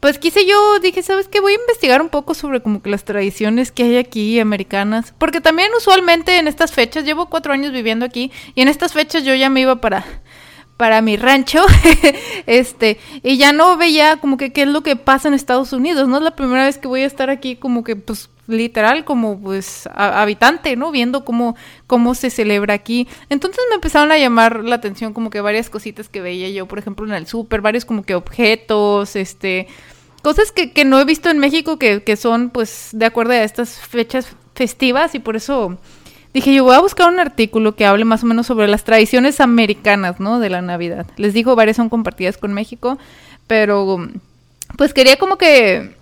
pues 0.00 0.18
quise 0.18 0.46
yo, 0.46 0.78
dije, 0.78 1.02
¿sabes 1.02 1.28
qué? 1.28 1.40
Voy 1.40 1.52
a 1.52 1.56
investigar 1.56 2.00
un 2.00 2.08
poco 2.08 2.32
sobre 2.32 2.62
como 2.62 2.82
que 2.82 2.88
las 2.88 3.04
tradiciones 3.04 3.70
que 3.70 3.82
hay 3.82 3.96
aquí 3.98 4.40
americanas. 4.40 5.12
Porque 5.18 5.42
también 5.42 5.68
usualmente 5.76 6.38
en 6.38 6.48
estas 6.48 6.72
fechas, 6.72 7.04
llevo 7.04 7.28
cuatro 7.28 7.52
años 7.52 7.70
viviendo 7.72 8.06
aquí, 8.06 8.32
y 8.54 8.62
en 8.62 8.68
estas 8.68 8.94
fechas 8.94 9.24
yo 9.24 9.34
ya 9.34 9.50
me 9.50 9.60
iba 9.60 9.82
para, 9.82 10.06
para 10.80 11.02
mi 11.02 11.18
rancho, 11.18 11.62
este, 12.46 12.98
y 13.22 13.36
ya 13.36 13.52
no 13.52 13.76
veía 13.76 14.16
como 14.16 14.38
que 14.38 14.50
qué 14.50 14.62
es 14.62 14.68
lo 14.68 14.80
que 14.80 14.96
pasa 14.96 15.28
en 15.28 15.34
Estados 15.34 15.74
Unidos, 15.74 16.08
¿no? 16.08 16.16
Es 16.16 16.22
la 16.22 16.34
primera 16.34 16.64
vez 16.64 16.78
que 16.78 16.88
voy 16.88 17.02
a 17.02 17.06
estar 17.06 17.28
aquí 17.28 17.54
como 17.54 17.84
que, 17.84 17.96
pues, 17.96 18.30
literal, 18.46 19.04
como, 19.04 19.38
pues, 19.38 19.86
habitante, 19.92 20.76
¿no? 20.76 20.90
Viendo 20.90 21.22
cómo, 21.26 21.54
cómo 21.86 22.14
se 22.14 22.30
celebra 22.30 22.72
aquí. 22.72 23.06
Entonces 23.28 23.62
me 23.68 23.74
empezaron 23.74 24.10
a 24.10 24.16
llamar 24.16 24.64
la 24.64 24.76
atención 24.76 25.12
como 25.12 25.28
que 25.28 25.42
varias 25.42 25.68
cositas 25.68 26.08
que 26.08 26.22
veía 26.22 26.48
yo, 26.48 26.64
por 26.64 26.78
ejemplo, 26.78 27.04
en 27.04 27.12
el 27.12 27.26
súper, 27.26 27.60
varios 27.60 27.84
como 27.84 28.02
que 28.02 28.14
objetos, 28.14 29.16
este, 29.16 29.68
cosas 30.22 30.50
que, 30.50 30.72
que 30.72 30.86
no 30.86 30.98
he 30.98 31.04
visto 31.04 31.28
en 31.28 31.36
México 31.36 31.78
que, 31.78 32.02
que 32.02 32.16
son, 32.16 32.48
pues, 32.48 32.88
de 32.92 33.04
acuerdo 33.04 33.32
a 33.32 33.42
estas 33.42 33.78
fechas 33.78 34.34
festivas 34.54 35.14
y 35.14 35.18
por 35.18 35.36
eso 35.36 35.78
Dije, 36.32 36.54
yo 36.54 36.64
voy 36.64 36.74
a 36.74 36.80
buscar 36.80 37.08
un 37.08 37.18
artículo 37.18 37.74
que 37.74 37.86
hable 37.86 38.04
más 38.04 38.22
o 38.22 38.26
menos 38.26 38.46
sobre 38.46 38.68
las 38.68 38.84
tradiciones 38.84 39.40
americanas, 39.40 40.20
¿no? 40.20 40.38
De 40.38 40.48
la 40.48 40.62
Navidad. 40.62 41.06
Les 41.16 41.34
digo, 41.34 41.56
varias 41.56 41.76
son 41.76 41.88
compartidas 41.88 42.38
con 42.38 42.52
México, 42.52 42.98
pero 43.48 44.08
pues 44.76 44.94
quería 44.94 45.16
como 45.16 45.38
que, 45.38 45.96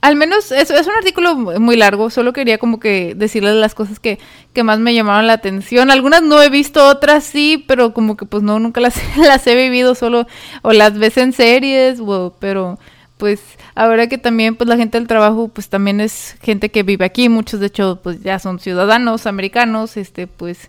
al 0.00 0.14
menos, 0.14 0.52
es, 0.52 0.70
es 0.70 0.86
un 0.86 0.94
artículo 0.94 1.34
muy 1.34 1.76
largo, 1.76 2.10
solo 2.10 2.32
quería 2.32 2.58
como 2.58 2.78
que 2.78 3.14
decirles 3.16 3.54
las 3.54 3.74
cosas 3.74 3.98
que, 3.98 4.20
que 4.52 4.62
más 4.62 4.78
me 4.78 4.94
llamaron 4.94 5.26
la 5.26 5.32
atención. 5.32 5.90
Algunas 5.90 6.22
no 6.22 6.40
he 6.40 6.48
visto, 6.48 6.86
otras 6.86 7.24
sí, 7.24 7.64
pero 7.66 7.92
como 7.92 8.16
que 8.16 8.24
pues 8.24 8.44
no, 8.44 8.60
nunca 8.60 8.80
las, 8.80 8.94
las 9.16 9.44
he 9.48 9.56
vivido 9.56 9.96
solo, 9.96 10.28
o 10.62 10.72
las 10.72 10.96
ves 10.96 11.16
en 11.16 11.32
series, 11.32 11.98
o, 12.00 12.36
pero 12.38 12.78
pues 13.22 13.40
ahora 13.76 14.08
que 14.08 14.18
también 14.18 14.56
pues 14.56 14.66
la 14.68 14.76
gente 14.76 14.98
del 14.98 15.06
trabajo 15.06 15.46
pues 15.46 15.68
también 15.68 16.00
es 16.00 16.36
gente 16.42 16.70
que 16.70 16.82
vive 16.82 17.04
aquí, 17.04 17.28
muchos 17.28 17.60
de 17.60 17.66
hecho 17.66 18.00
pues 18.02 18.20
ya 18.20 18.40
son 18.40 18.58
ciudadanos 18.58 19.28
americanos, 19.28 19.96
este 19.96 20.26
pues 20.26 20.68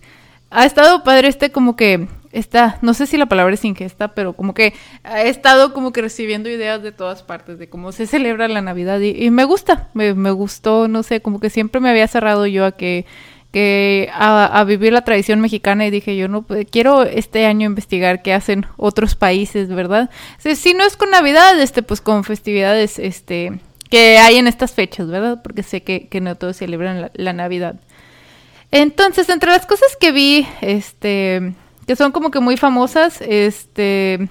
ha 0.52 0.64
estado 0.64 1.04
padre 1.04 1.30
este 1.30 1.52
como 1.52 1.76
que 1.76 2.08
está, 2.32 2.78
no 2.84 2.94
sé 2.94 3.08
si 3.08 3.18
la 3.18 3.26
palabra 3.26 3.56
es 3.56 3.66
ingesta, 3.66 4.10
pero 4.10 4.34
como 4.34 4.54
que 4.54 4.76
ha 5.02 5.24
estado 5.24 5.74
como 5.74 5.92
que 5.92 6.04
recibiendo 6.04 6.48
ideas 6.48 6.84
de 6.84 6.92
todas 6.92 7.24
partes 7.24 7.58
de 7.58 7.70
cómo 7.70 7.92
se 7.92 8.06
celebra 8.06 8.48
la 8.48 8.62
Navidad. 8.62 9.00
Y, 9.00 9.32
me 9.32 9.46
gusta, 9.46 9.90
me, 9.96 10.14
me 10.14 10.30
gustó, 10.30 10.88
no 10.88 11.02
sé, 11.02 11.22
como 11.22 11.40
que 11.40 11.50
siempre 11.50 11.82
me 11.82 11.90
había 11.90 12.08
cerrado 12.08 12.46
yo 12.46 12.66
a 12.66 12.74
que 12.74 13.08
que 13.54 14.10
a, 14.12 14.64
vivir 14.66 14.94
la 14.94 15.04
tradición 15.04 15.40
mexicana 15.40 15.86
y 15.86 15.92
dije 15.92 16.18
yo 16.18 16.28
no 16.28 16.42
pues, 16.42 16.66
quiero 16.70 17.04
este 17.04 17.46
año 17.46 17.68
investigar 17.68 18.24
qué 18.24 18.34
hacen 18.34 18.66
otros 18.78 19.14
países 19.14 19.70
verdad 19.70 20.10
si, 20.40 20.74
no 20.74 20.84
es 20.84 20.98
con 20.98 21.12
navidad 21.12 21.62
este 21.62 21.84
pues 21.84 22.02
con 22.02 22.24
festividades 22.24 22.98
este 22.98 23.60
que 23.92 24.18
hay 24.18 24.38
en 24.38 24.48
estas 24.48 24.74
fechas 24.74 25.08
verdad 25.08 25.42
porque 25.44 25.62
sé 25.62 25.84
que, 25.84 26.08
que 26.08 26.20
no 26.20 26.36
todos 26.36 26.58
celebran 26.58 27.12
la, 27.14 27.34
navidad 27.34 27.76
entonces 28.72 29.30
entre 29.30 29.52
las 29.52 29.68
cosas 29.68 29.96
que 30.00 30.12
vi 30.12 30.48
este 30.62 31.54
que 31.86 31.96
son 31.96 32.12
como 32.12 32.32
que 32.32 32.40
muy 32.40 32.58
famosas 32.58 33.22
este 33.22 34.30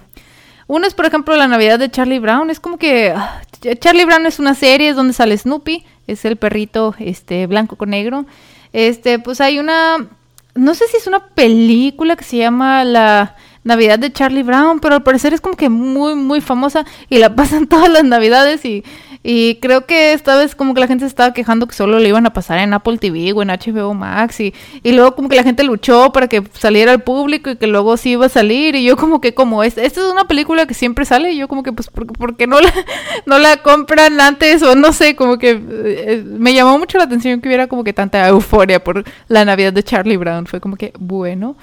Uno 0.67 0.87
es, 0.87 0.95
por 0.95 1.05
ejemplo, 1.05 1.37
la 1.37 1.49
Navidad 1.49 1.79
de 1.79 1.91
Charlie 1.91 2.19
Brown. 2.19 2.49
Es 2.49 2.59
como 2.59 2.79
que 2.79 3.13
ah, 3.15 3.43
Charlie 3.79 4.07
Brown 4.07 4.25
es 4.25 4.39
una 4.39 4.55
serie 4.55 4.95
donde 4.95 5.13
sale 5.13 5.37
Snoopy, 5.37 5.85
es 6.07 6.25
el 6.25 6.37
perrito 6.37 6.95
este 6.99 7.47
blanco 7.47 7.77
con 7.77 7.91
negro. 7.91 8.25
Este, 8.73 9.19
pues 9.19 9.41
hay 9.41 9.59
una 9.59 10.09
no 10.55 10.75
sé 10.75 10.87
si 10.89 10.97
es 10.97 11.07
una 11.07 11.29
película 11.29 12.17
que 12.17 12.25
se 12.25 12.37
llama 12.37 12.85
La 12.85 13.37
Navidad 13.65 13.99
de 13.99 14.13
Charlie 14.13 14.43
Brown, 14.43 14.81
pero 14.81 14.97
al 14.97 15.03
parecer 15.03 15.33
es 15.33 15.41
como 15.41 15.57
que 15.57 15.69
muy, 15.69 16.15
muy 16.15 16.41
famosa 16.41 16.85
y 17.09 17.19
la 17.19 17.35
pasan 17.37 17.67
todas 17.67 17.89
las 17.89 18.05
Navidades 18.05 18.65
y, 18.65 18.85
y 19.25 19.57
creo 19.57 19.87
que 19.87 20.13
esta 20.15 20.37
vez 20.37 20.57
como 20.57 20.75
que 20.75 20.81
la 20.81 20.89
gente 20.89 21.05
se 21.05 21.09
estaba 21.09 21.33
quejando 21.33 21.69
que 21.69 21.75
solo 21.75 22.01
le 22.01 22.09
iban 22.09 22.27
a 22.27 22.33
pasar 22.33 22.59
en 22.59 22.75
Apple 22.75 22.99
TV 22.99 23.33
o 23.33 23.43
en 23.43 23.49
HBO 23.49 23.95
Max 23.95 24.41
y, 24.41 24.53
y 24.83 24.93
luego 24.93 25.15
como 25.15 25.29
que 25.29 25.37
la 25.37 25.45
gente 25.45 25.63
luchó 25.63 26.13
para 26.13 26.27
que 26.27 26.43
saliera 26.55 26.91
al 26.91 27.03
público 27.03 27.51
y 27.51 27.57
que 27.57 27.69
luego 27.69 27.97
sí 27.97 28.11
iba 28.11 28.27
a 28.27 28.29
salir 28.29 28.75
y 28.75 28.85
yo 28.85 28.97
como 28.97 29.21
que 29.21 29.33
como 29.33 29.63
es, 29.63 29.79
esta 29.79 30.01
es 30.01 30.07
una 30.07 30.25
película 30.25 30.67
que 30.67 30.75
siempre 30.75 31.05
sale 31.05 31.33
y 31.33 31.37
yo 31.37 31.47
como 31.47 31.63
que 31.63 31.73
pues 31.73 31.89
¿por, 31.89 32.37
qué 32.37 32.49
no 32.49 32.61
la, 32.61 32.73
no 33.27 33.39
la 33.39 33.59
compran 33.59 34.21
antes 34.21 34.63
o 34.63 34.75
no 34.75 34.93
sé, 34.93 35.15
como 35.15 35.39
que 35.39 35.51
eh, 35.71 36.25
me 36.27 36.53
llamó 36.53 36.79
mucho 36.79 36.99
la 36.99 37.05
atención 37.05 37.41
que 37.41 37.49
hubiera 37.49 37.69
como 37.69 37.85
que 37.85 37.93
tanta 37.93 38.27
euforia 38.27 38.83
por 38.83 39.05
la 39.29 39.45
Navidad 39.45 39.73
de 39.73 39.85
Charlie 39.85 40.17
Brown, 40.17 40.47
fue 40.47 40.61
como 40.61 40.77
que 40.77 40.93
bueno. 40.99 41.57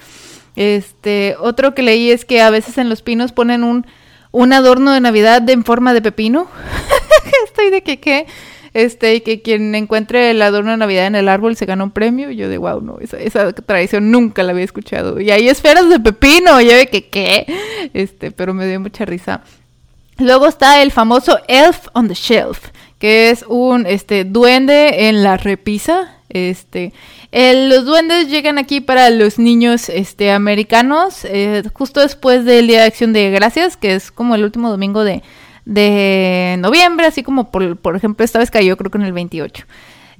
Este, 0.56 1.36
otro 1.38 1.74
que 1.74 1.82
leí 1.82 2.10
es 2.10 2.24
que 2.24 2.40
a 2.40 2.50
veces 2.50 2.76
en 2.78 2.88
los 2.88 3.02
pinos 3.02 3.32
ponen 3.32 3.64
un, 3.64 3.86
un 4.32 4.52
adorno 4.52 4.92
de 4.92 5.00
Navidad 5.00 5.48
en 5.48 5.64
forma 5.64 5.94
de 5.94 6.02
pepino. 6.02 6.48
Estoy 7.60 7.70
de 7.72 7.82
que 7.82 8.00
qué. 8.00 8.26
Este, 8.72 9.16
y 9.16 9.20
que 9.20 9.42
quien 9.42 9.74
encuentre 9.74 10.30
el 10.30 10.40
adorno 10.40 10.70
de 10.70 10.76
Navidad 10.76 11.06
en 11.06 11.16
el 11.16 11.28
árbol 11.28 11.56
se 11.56 11.66
gana 11.66 11.84
un 11.84 11.90
premio. 11.90 12.30
Y 12.30 12.36
yo 12.36 12.48
de 12.48 12.56
wow, 12.56 12.80
no, 12.80 12.98
esa, 13.00 13.52
tradición 13.52 14.10
nunca 14.10 14.42
la 14.42 14.52
había 14.52 14.64
escuchado. 14.64 15.20
Y 15.20 15.30
hay 15.30 15.48
esferas 15.48 15.90
de 15.90 16.00
pepino, 16.00 16.58
yo 16.62 16.74
de 16.74 16.86
que 16.86 17.08
qué. 17.08 17.46
Este, 17.92 18.30
pero 18.30 18.54
me 18.54 18.66
dio 18.66 18.80
mucha 18.80 19.04
risa. 19.04 19.42
Luego 20.16 20.46
está 20.46 20.80
el 20.80 20.90
famoso 20.90 21.38
Elf 21.48 21.88
on 21.92 22.08
the 22.08 22.14
Shelf, 22.14 22.68
que 22.98 23.30
es 23.30 23.44
un 23.46 23.84
este 23.86 24.24
duende 24.24 25.08
en 25.08 25.22
la 25.22 25.36
repisa. 25.36 26.16
Este, 26.28 26.92
los 27.32 27.84
duendes 27.84 28.28
llegan 28.28 28.56
aquí 28.56 28.80
para 28.80 29.10
los 29.10 29.38
niños 29.38 29.88
este, 29.88 30.30
americanos 30.30 31.24
eh, 31.24 31.62
justo 31.74 32.00
después 32.00 32.44
del 32.44 32.68
Día 32.68 32.80
de 32.80 32.86
Acción 32.86 33.12
de 33.12 33.30
Gracias, 33.30 33.76
que 33.76 33.94
es 33.94 34.10
como 34.10 34.34
el 34.34 34.44
último 34.44 34.70
domingo 34.70 35.04
de, 35.04 35.22
de 35.64 36.56
noviembre, 36.58 37.06
así 37.06 37.22
como 37.22 37.50
por, 37.50 37.76
por, 37.76 37.96
ejemplo 37.96 38.24
esta 38.24 38.38
vez 38.38 38.50
cayó 38.50 38.76
creo 38.76 38.90
que 38.90 38.98
en 38.98 39.04
el 39.04 39.12
28. 39.12 39.64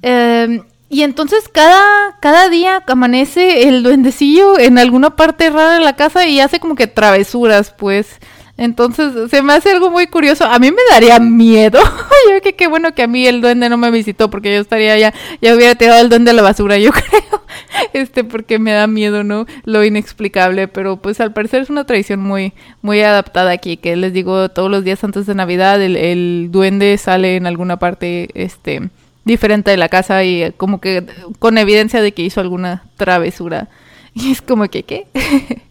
Em, 0.01 0.63
y 0.89 1.03
entonces 1.03 1.47
cada, 1.47 2.17
cada 2.19 2.49
día 2.49 2.83
amanece 2.87 3.69
el 3.69 3.83
duendecillo 3.83 4.59
en 4.59 4.77
alguna 4.77 5.15
parte 5.15 5.49
rara 5.49 5.75
de 5.75 5.79
la 5.79 5.95
casa 5.95 6.27
y 6.27 6.39
hace 6.39 6.59
como 6.59 6.75
que 6.75 6.87
travesuras, 6.87 7.71
pues. 7.71 8.19
Entonces, 8.57 9.31
se 9.31 9.41
me 9.41 9.53
hace 9.53 9.71
algo 9.71 9.89
muy 9.89 10.07
curioso. 10.07 10.45
A 10.45 10.59
mí 10.59 10.69
me 10.69 10.81
daría 10.91 11.19
miedo. 11.19 11.79
yo 12.29 12.41
que 12.41 12.53
qué 12.53 12.67
bueno 12.67 12.93
que 12.93 13.03
a 13.03 13.07
mí 13.07 13.25
el 13.25 13.41
duende 13.41 13.69
no 13.69 13.77
me 13.77 13.89
visitó 13.89 14.29
porque 14.29 14.53
yo 14.53 14.61
estaría 14.61 14.97
ya, 14.99 15.13
ya 15.41 15.55
hubiera 15.55 15.75
tirado 15.75 16.01
el 16.01 16.09
duende 16.09 16.31
a 16.31 16.33
la 16.33 16.41
basura, 16.41 16.77
yo 16.77 16.91
creo. 17.09 17.40
Este, 17.93 18.23
porque 18.23 18.59
me 18.59 18.71
da 18.71 18.87
miedo, 18.87 19.23
¿no? 19.23 19.45
Lo 19.63 19.83
inexplicable, 19.83 20.67
pero 20.67 20.97
pues 20.97 21.19
al 21.19 21.33
parecer 21.33 21.61
es 21.61 21.69
una 21.69 21.85
tradición 21.85 22.19
muy, 22.19 22.53
muy 22.81 23.01
adaptada 23.01 23.51
aquí, 23.51 23.77
que 23.77 23.95
les 23.95 24.13
digo, 24.13 24.49
todos 24.49 24.69
los 24.69 24.83
días 24.83 25.03
antes 25.03 25.25
de 25.25 25.35
Navidad 25.35 25.81
el, 25.81 26.49
duende 26.51 26.97
sale 26.97 27.35
en 27.35 27.47
alguna 27.47 27.77
parte, 27.77 28.29
este, 28.33 28.89
diferente 29.25 29.71
de 29.71 29.77
la 29.77 29.89
casa 29.89 30.23
y 30.23 30.51
como 30.57 30.81
que 30.81 31.05
con 31.39 31.57
evidencia 31.57 32.01
de 32.01 32.13
que 32.13 32.23
hizo 32.23 32.41
alguna 32.41 32.83
travesura. 32.97 33.69
Y 34.13 34.33
es 34.33 34.41
como 34.41 34.67
que, 34.67 34.83
¿qué? 34.83 35.07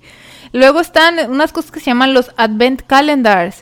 Luego 0.53 0.81
están 0.81 1.31
unas 1.31 1.53
cosas 1.53 1.71
que 1.71 1.81
se 1.81 1.87
llaman 1.87 2.15
los 2.15 2.31
Advent 2.39 2.81
Calendars. 2.87 3.61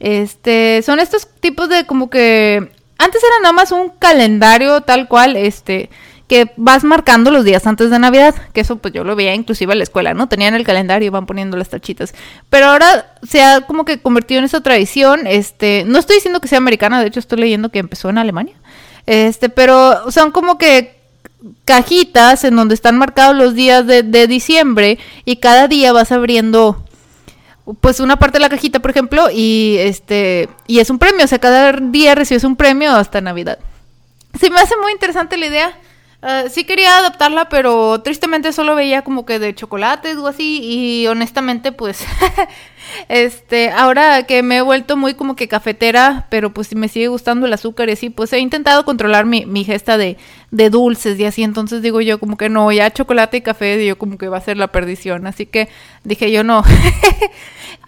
Este, 0.00 0.82
son 0.82 1.00
estos 1.00 1.26
tipos 1.40 1.70
de 1.70 1.86
como 1.86 2.10
que 2.10 2.70
antes 2.98 3.22
era 3.22 3.40
nada 3.42 3.52
más 3.52 3.72
un 3.72 3.88
calendario 3.88 4.82
tal 4.82 5.08
cual, 5.08 5.34
este, 5.36 5.88
que 6.28 6.52
vas 6.56 6.84
marcando 6.84 7.30
los 7.30 7.44
días 7.44 7.66
antes 7.66 7.90
de 7.90 7.98
Navidad, 7.98 8.34
que 8.52 8.60
eso 8.60 8.76
pues 8.76 8.92
yo 8.92 9.02
lo 9.02 9.16
veía 9.16 9.34
inclusive 9.34 9.72
en 9.72 9.78
la 9.78 9.84
escuela, 9.84 10.12
¿no? 10.12 10.28
Tenían 10.28 10.54
el 10.54 10.64
calendario 10.64 11.06
y 11.06 11.10
van 11.10 11.26
poniendo 11.26 11.56
las 11.56 11.70
tachitas. 11.70 12.14
Pero 12.50 12.66
ahora 12.66 13.14
se 13.22 13.42
ha 13.42 13.62
como 13.62 13.86
que 13.86 14.00
convertido 14.00 14.38
en 14.38 14.44
esa 14.44 14.60
tradición, 14.60 15.26
este, 15.26 15.84
no 15.86 15.98
estoy 15.98 16.16
diciendo 16.16 16.40
que 16.40 16.48
sea 16.48 16.58
americana, 16.58 17.00
de 17.00 17.08
hecho 17.08 17.18
estoy 17.18 17.38
leyendo 17.40 17.70
que 17.70 17.78
empezó 17.78 18.10
en 18.10 18.18
Alemania. 18.18 18.54
Este, 19.06 19.48
pero 19.48 20.10
son 20.10 20.30
como 20.30 20.58
que 20.58 20.98
cajitas 21.64 22.44
en 22.44 22.56
donde 22.56 22.74
están 22.74 22.98
marcados 22.98 23.34
los 23.34 23.54
días 23.54 23.86
de, 23.86 24.26
diciembre 24.26 24.98
y 25.24 25.36
cada 25.36 25.66
día 25.66 25.92
vas 25.92 26.12
abriendo 26.12 26.84
pues 27.80 28.00
una 28.00 28.18
parte 28.18 28.36
de 28.38 28.42
la 28.42 28.50
cajita, 28.50 28.80
por 28.80 28.90
ejemplo, 28.90 29.28
y 29.32 29.76
este 29.78 30.48
y 30.66 30.80
es 30.80 30.90
un 30.90 30.98
premio, 30.98 31.24
o 31.24 31.28
sea, 31.28 31.38
cada 31.38 31.72
día 31.72 32.14
recibes 32.14 32.44
un 32.44 32.56
premio 32.56 32.94
hasta 32.94 33.22
Navidad. 33.22 33.58
Sí 34.38 34.50
me 34.50 34.60
hace 34.60 34.76
muy 34.76 34.92
interesante 34.92 35.38
la 35.38 35.46
idea. 35.46 35.78
Ah, 36.20 36.44
sí 36.50 36.64
quería 36.64 36.98
adaptarla, 36.98 37.48
pero 37.48 38.00
tristemente 38.02 38.52
solo 38.52 38.74
veía 38.74 39.02
como 39.02 39.24
que 39.24 39.38
de 39.38 39.54
chocolates 39.54 40.16
o 40.16 40.26
así 40.26 40.60
y 40.62 41.06
honestamente 41.06 41.70
pues 41.70 42.04
este 43.08 43.70
ahora 43.70 44.24
que 44.24 44.42
me 44.42 44.58
he 44.58 44.62
vuelto 44.62 44.96
muy 44.96 45.14
como 45.14 45.36
que 45.36 45.48
cafetera, 45.48 46.26
pero 46.30 46.52
pues 46.52 46.74
me 46.74 46.88
sigue 46.88 47.08
gustando 47.08 47.46
el 47.46 47.52
azúcar 47.52 47.88
y 47.88 47.92
así, 47.92 48.10
pues 48.10 48.32
he 48.32 48.38
intentado 48.38 48.84
controlar 48.84 49.26
mi, 49.26 49.46
mi 49.46 49.64
gesta 49.64 49.98
de, 49.98 50.16
de 50.50 50.70
dulces 50.70 51.18
y 51.18 51.24
así, 51.24 51.42
entonces 51.42 51.82
digo 51.82 52.00
yo 52.00 52.18
como 52.18 52.36
que 52.36 52.48
no, 52.48 52.70
ya 52.72 52.90
chocolate 52.90 53.38
y 53.38 53.40
café, 53.42 53.84
yo 53.86 53.98
como 53.98 54.18
que 54.18 54.28
va 54.28 54.38
a 54.38 54.42
ser 54.42 54.56
la 54.56 54.68
perdición, 54.68 55.26
así 55.26 55.46
que 55.46 55.68
dije 56.04 56.30
yo 56.30 56.44
no. 56.44 56.62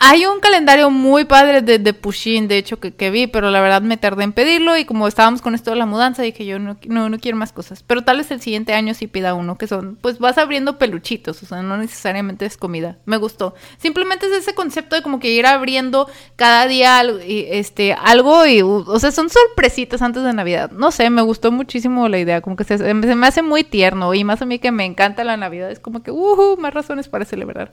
Hay 0.02 0.25
un 0.25 0.40
calendario 0.40 0.90
muy 0.90 1.26
padre 1.26 1.61
de, 1.61 1.78
de 1.78 1.92
Pushin, 1.92 2.49
de 2.49 2.57
hecho, 2.57 2.80
que, 2.80 2.95
que, 2.95 3.11
vi, 3.11 3.26
pero 3.26 3.50
la 3.50 3.61
verdad 3.61 3.83
me 3.83 3.99
tardé 3.99 4.25
en 4.25 4.33
pedirlo 4.33 4.78
y 4.78 4.87
como 4.87 5.07
estábamos 5.07 5.42
con 5.42 5.54
esto 5.54 5.73
de 5.73 5.76
la 5.76 5.85
mudanza, 5.85 6.23
dije 6.23 6.47
yo 6.47 6.59
no, 6.59 6.78
no, 6.87 7.11
no 7.11 7.19
quiero 7.19 7.37
más 7.37 7.52
cosas. 7.52 7.83
Pero 7.83 8.02
tal 8.02 8.16
vez 8.16 8.30
el 8.30 8.40
siguiente 8.40 8.73
año 8.73 8.95
sí 8.95 9.07
pida 9.09 9.35
uno, 9.35 9.59
que 9.59 9.66
son, 9.66 9.99
pues 10.00 10.19
vas 10.19 10.38
abriendo 10.38 10.78
peluchitos, 10.78 11.42
o 11.42 11.47
sea, 11.47 11.61
no 11.61 11.76
necesariamente 11.76 12.47
es 12.47 12.57
comida. 12.57 12.97
Me 13.04 13.19
gustó. 13.19 13.54
Simplemente 13.76 14.25
es 14.25 14.33
ese 14.33 14.54
concepto 14.54 14.89
de 14.97 15.02
como 15.02 15.20
que 15.20 15.30
ir 15.30 15.47
abriendo 15.47 16.09
cada 16.37 16.66
día 16.66 17.02
este, 17.02 17.92
algo 17.92 18.47
y, 18.47 18.62
o 18.62 18.99
sea, 18.99 19.12
son 19.12 19.28
sorpresitas 19.30 20.02
antes 20.02 20.23
de 20.23 20.32
Navidad. 20.32 20.70
No 20.70 20.90
sé, 20.90 21.11
me 21.11 21.23
gustó 21.23 21.52
muchísimo 21.52 22.09
la 22.09 22.18
idea, 22.18 22.40
como 22.40 22.56
que 22.56 22.64
se, 22.64 22.94
me 22.94 23.26
hace 23.26 23.42
muy 23.42 23.64
tierno 23.64 24.14
y 24.14 24.25
más 24.25 24.42
a 24.42 24.47
mí 24.47 24.59
que 24.59 24.73
me 24.73 24.85
encanta 24.85 25.25
la 25.25 25.37
Navidad, 25.37 25.70
es 25.70 25.80
como 25.80 26.02
que, 26.02 26.11
uh, 26.11 26.56
más 26.59 26.75
razones 26.75 27.09
para 27.09 27.25
celebrar. 27.25 27.73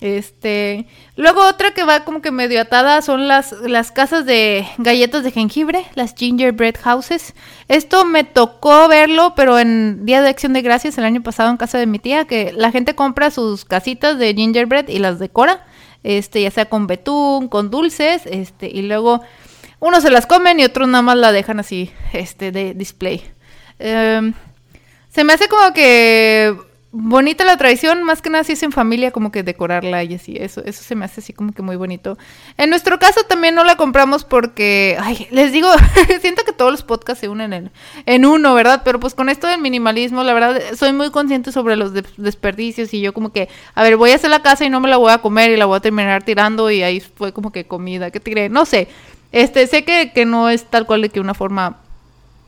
Este, 0.00 0.86
luego 1.16 1.46
otra 1.46 1.70
que 1.70 1.84
va 1.84 2.04
como 2.04 2.20
que 2.20 2.30
medio 2.30 2.60
atada 2.60 3.00
son 3.00 3.28
las, 3.28 3.52
las 3.52 3.92
casas 3.92 4.26
de 4.26 4.66
galletas 4.78 5.24
de 5.24 5.30
jengibre, 5.30 5.86
las 5.94 6.14
gingerbread 6.14 6.74
houses. 6.82 7.34
Esto 7.68 8.04
me 8.04 8.24
tocó 8.24 8.88
verlo, 8.88 9.34
pero 9.34 9.58
en 9.58 10.04
Día 10.04 10.20
de 10.20 10.28
Acción 10.28 10.52
de 10.52 10.62
Gracias 10.62 10.98
el 10.98 11.04
año 11.04 11.22
pasado 11.22 11.50
en 11.50 11.56
casa 11.56 11.78
de 11.78 11.86
mi 11.86 11.98
tía, 11.98 12.26
que 12.26 12.52
la 12.52 12.70
gente 12.70 12.94
compra 12.94 13.30
sus 13.30 13.64
casitas 13.64 14.18
de 14.18 14.34
gingerbread 14.34 14.88
y 14.88 14.98
las 14.98 15.18
decora, 15.18 15.64
este, 16.04 16.42
ya 16.42 16.50
sea 16.50 16.66
con 16.66 16.86
betún, 16.86 17.48
con 17.48 17.70
dulces, 17.70 18.22
este, 18.26 18.68
y 18.68 18.82
luego 18.82 19.22
unos 19.80 20.02
se 20.02 20.10
las 20.10 20.26
comen 20.26 20.60
y 20.60 20.64
otros 20.64 20.86
nada 20.86 21.02
más 21.02 21.16
la 21.16 21.32
dejan 21.32 21.58
así, 21.58 21.90
este, 22.12 22.52
de 22.52 22.74
display. 22.74 23.24
Em, 23.78 24.34
se 25.08 25.24
me 25.24 25.32
hace 25.32 25.48
como 25.48 25.72
que 25.72 26.56
bonita 26.96 27.44
la 27.44 27.56
tradición, 27.56 28.04
más 28.04 28.22
que 28.22 28.30
nada 28.30 28.44
si 28.44 28.52
es 28.52 28.62
en 28.62 28.70
familia, 28.70 29.10
como 29.10 29.32
que 29.32 29.42
decorarla 29.42 30.04
y 30.04 30.14
así, 30.14 30.36
eso, 30.38 30.62
eso 30.64 30.84
se 30.84 30.94
me 30.94 31.04
hace 31.04 31.20
así 31.20 31.32
como 31.32 31.52
que 31.52 31.60
muy 31.60 31.74
bonito. 31.74 32.16
En 32.56 32.70
nuestro 32.70 33.00
caso 33.00 33.22
también 33.24 33.56
no 33.56 33.64
la 33.64 33.76
compramos 33.76 34.22
porque, 34.22 34.96
ay, 35.00 35.26
les 35.32 35.50
digo, 35.50 35.68
siento 36.20 36.44
que 36.44 36.52
todos 36.52 36.70
los 36.70 36.84
podcasts 36.84 37.20
se 37.20 37.28
unen 37.28 37.52
en, 37.52 37.72
en, 38.06 38.24
uno, 38.24 38.54
¿verdad? 38.54 38.82
Pero 38.84 39.00
pues 39.00 39.14
con 39.14 39.28
esto 39.28 39.48
del 39.48 39.60
minimalismo, 39.60 40.22
la 40.22 40.34
verdad, 40.34 40.60
soy 40.76 40.92
muy 40.92 41.10
consciente 41.10 41.50
sobre 41.50 41.74
los 41.74 41.92
desperdicios 42.16 42.94
y 42.94 43.00
yo 43.00 43.12
como 43.12 43.32
que, 43.32 43.48
a 43.74 43.82
ver, 43.82 43.96
voy 43.96 44.12
a 44.12 44.14
hacer 44.14 44.30
la 44.30 44.42
casa 44.42 44.64
y 44.64 44.70
no 44.70 44.78
me 44.78 44.88
la 44.88 44.96
voy 44.96 45.10
a 45.10 45.18
comer 45.18 45.50
y 45.50 45.56
la 45.56 45.66
voy 45.66 45.78
a 45.78 45.80
terminar 45.80 46.22
tirando 46.22 46.70
y 46.70 46.84
ahí 46.84 47.00
fue 47.00 47.32
como 47.32 47.50
que 47.50 47.66
comida, 47.66 48.12
¿qué 48.12 48.20
tiré? 48.20 48.48
No 48.48 48.66
sé. 48.66 48.86
Este, 49.32 49.66
sé 49.66 49.84
que, 49.84 50.12
que 50.14 50.26
no 50.26 50.48
es 50.48 50.64
tal 50.66 50.86
cual 50.86 51.02
de 51.02 51.08
que 51.08 51.18
una 51.18 51.34
forma 51.34 51.80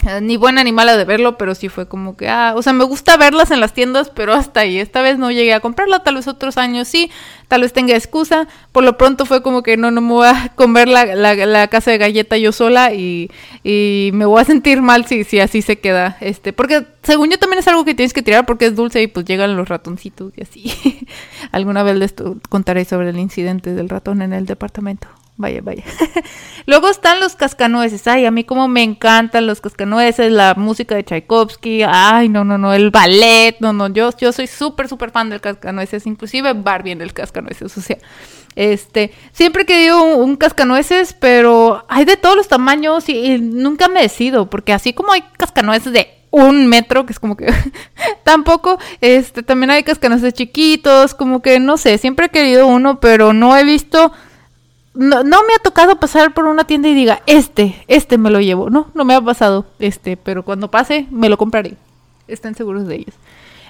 eh, 0.04 0.20
ni 0.20 0.36
buena 0.36 0.62
ni 0.62 0.72
mala 0.72 0.96
de 0.96 1.04
verlo, 1.04 1.36
pero 1.36 1.54
sí 1.54 1.68
fue 1.68 1.88
como 1.88 2.16
que, 2.16 2.28
ah, 2.28 2.52
o 2.54 2.62
sea, 2.62 2.72
me 2.72 2.84
gusta 2.84 3.16
verlas 3.16 3.50
en 3.50 3.60
las 3.60 3.72
tiendas, 3.72 4.10
pero 4.10 4.34
hasta 4.34 4.60
ahí. 4.60 4.78
Esta 4.78 5.02
vez 5.02 5.18
no 5.18 5.30
llegué 5.30 5.52
a 5.54 5.60
comprarla, 5.60 6.04
tal 6.04 6.16
vez 6.16 6.28
otros 6.28 6.58
años 6.58 6.86
sí, 6.86 7.10
tal 7.48 7.62
vez 7.62 7.72
tenga 7.72 7.94
excusa. 7.94 8.46
Por 8.72 8.84
lo 8.84 8.98
pronto 8.98 9.26
fue 9.26 9.42
como 9.42 9.62
que 9.62 9.76
no, 9.76 9.90
no 9.90 10.00
me 10.00 10.12
voy 10.12 10.28
a 10.28 10.52
comer 10.54 10.88
la, 10.88 11.06
la, 11.06 11.68
casa 11.68 11.90
de 11.90 11.98
galleta 11.98 12.36
yo 12.36 12.52
sola 12.52 12.92
y, 12.92 13.30
y, 13.64 14.10
me 14.12 14.26
voy 14.26 14.40
a 14.40 14.44
sentir 14.44 14.82
mal 14.82 15.06
si, 15.06 15.24
si 15.24 15.40
así 15.40 15.62
se 15.62 15.78
queda. 15.80 16.16
Este, 16.20 16.52
porque 16.52 16.86
según 17.02 17.30
yo 17.30 17.38
también 17.38 17.58
es 17.58 17.68
algo 17.68 17.84
que 17.84 17.94
tienes 17.94 18.12
que 18.12 18.22
tirar 18.22 18.46
porque 18.46 18.66
es 18.66 18.76
dulce 18.76 19.02
y 19.02 19.06
pues 19.08 19.26
llegan 19.26 19.56
los 19.56 19.68
ratoncitos 19.68 20.32
y 20.36 20.42
así. 20.42 21.06
Alguna 21.52 21.82
vez 21.82 21.96
les 21.96 22.14
contaré 22.48 22.84
sobre 22.84 23.10
el 23.10 23.18
incidente 23.18 23.74
del 23.74 23.88
ratón 23.88 24.22
en 24.22 24.32
el 24.32 24.46
departamento. 24.46 25.08
Vaya, 25.36 25.60
vaya. 25.62 25.84
Luego 26.66 26.88
están 26.88 27.20
los 27.20 27.36
cascanueces. 27.36 28.06
Ay, 28.06 28.26
a 28.26 28.30
mí 28.30 28.44
como 28.44 28.68
me 28.68 28.82
encantan 28.82 29.46
los 29.46 29.60
cascanueces, 29.60 30.32
la 30.32 30.54
música 30.56 30.94
de 30.94 31.04
Tchaikovsky. 31.04 31.82
Ay, 31.86 32.28
no, 32.28 32.44
no, 32.44 32.58
no, 32.58 32.72
el 32.72 32.90
ballet. 32.90 33.56
No, 33.60 33.72
no, 33.72 33.88
yo, 33.88 34.10
yo 34.18 34.32
soy 34.32 34.46
súper, 34.46 34.88
súper 34.88 35.10
fan 35.10 35.30
del 35.30 35.40
cascanueces. 35.40 36.06
Inclusive 36.06 36.52
Barbie 36.54 36.92
en 36.92 37.02
el 37.02 37.12
cascanueces. 37.12 37.76
O 37.76 37.80
sea, 37.80 37.98
este, 38.56 39.12
siempre 39.32 39.62
he 39.62 39.66
querido 39.66 40.02
un, 40.02 40.36
cascanueces, 40.36 41.12
pero 41.12 41.84
hay 41.88 42.04
de 42.04 42.16
todos 42.16 42.36
los 42.36 42.48
tamaños 42.48 43.08
y, 43.08 43.38
nunca 43.38 43.88
me 43.88 44.02
decido. 44.02 44.50
Porque 44.50 44.72
así 44.72 44.92
como 44.92 45.12
hay 45.12 45.22
cascanueces 45.36 45.92
de 45.92 46.08
un 46.30 46.66
metro, 46.66 47.06
que 47.06 47.12
es 47.12 47.20
como 47.20 47.36
que 47.36 47.46
tampoco, 48.24 48.78
este, 49.00 49.42
también 49.42 49.70
hay 49.70 49.82
cascanueces 49.84 50.34
chiquitos, 50.34 51.14
como 51.14 51.40
que 51.40 51.60
no 51.60 51.76
sé, 51.76 51.96
siempre 51.98 52.26
he 52.26 52.30
querido 52.30 52.66
uno, 52.66 53.00
pero 53.00 53.32
no 53.32 53.56
he 53.56 53.64
visto 53.64 54.12
no, 54.96 55.22
no, 55.22 55.42
me 55.44 55.54
ha 55.54 55.62
tocado 55.62 55.96
pasar 55.96 56.34
por 56.34 56.46
una 56.46 56.64
tienda 56.64 56.88
y 56.88 56.94
diga, 56.94 57.22
este, 57.26 57.84
este 57.86 58.18
me 58.18 58.30
lo 58.30 58.40
llevo. 58.40 58.70
No, 58.70 58.88
no 58.94 59.04
me 59.04 59.14
ha 59.14 59.20
pasado, 59.20 59.66
este, 59.78 60.16
pero 60.16 60.42
cuando 60.44 60.70
pase 60.70 61.06
me 61.10 61.28
lo 61.28 61.36
compraré. 61.36 61.76
Estén 62.26 62.54
seguros 62.54 62.86
de 62.86 62.96
ellos. 62.96 63.14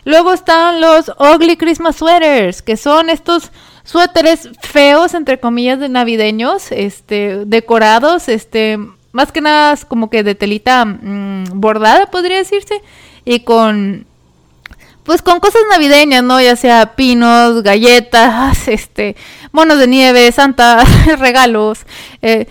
Luego 0.04 0.33
están 0.33 0.80
los 0.80 1.11
Ugly 1.18 1.56
Christmas 1.56 1.97
Sweaters, 1.97 2.62
que 2.62 2.76
son 2.76 3.11
estos 3.11 3.50
suéteres 3.83 4.49
feos, 4.61 5.14
entre 5.14 5.40
comillas, 5.40 5.80
de 5.80 5.88
navideños, 5.88 6.71
este, 6.71 7.45
decorados, 7.45 8.28
este, 8.28 8.78
más 9.11 9.33
que 9.33 9.40
nada 9.40 9.76
como 9.88 10.09
que 10.09 10.23
de 10.23 10.37
telita 10.37 10.85
mm, 10.85 11.61
bordada, 11.61 12.06
podría 12.06 12.37
decirse, 12.37 12.83
y 13.25 13.40
con 13.40 14.06
pues 15.06 15.22
con 15.22 15.40
cosas 15.40 15.62
navideñas, 15.70 16.22
¿no? 16.22 16.40
Ya 16.40 16.56
sea 16.56 16.94
pinos, 16.96 17.62
galletas, 17.62 18.68
este, 18.68 19.16
monos 19.52 19.78
de 19.78 19.86
nieve, 19.86 20.30
santa, 20.32 20.84
regalos. 21.18 21.86
Eh, 22.20 22.46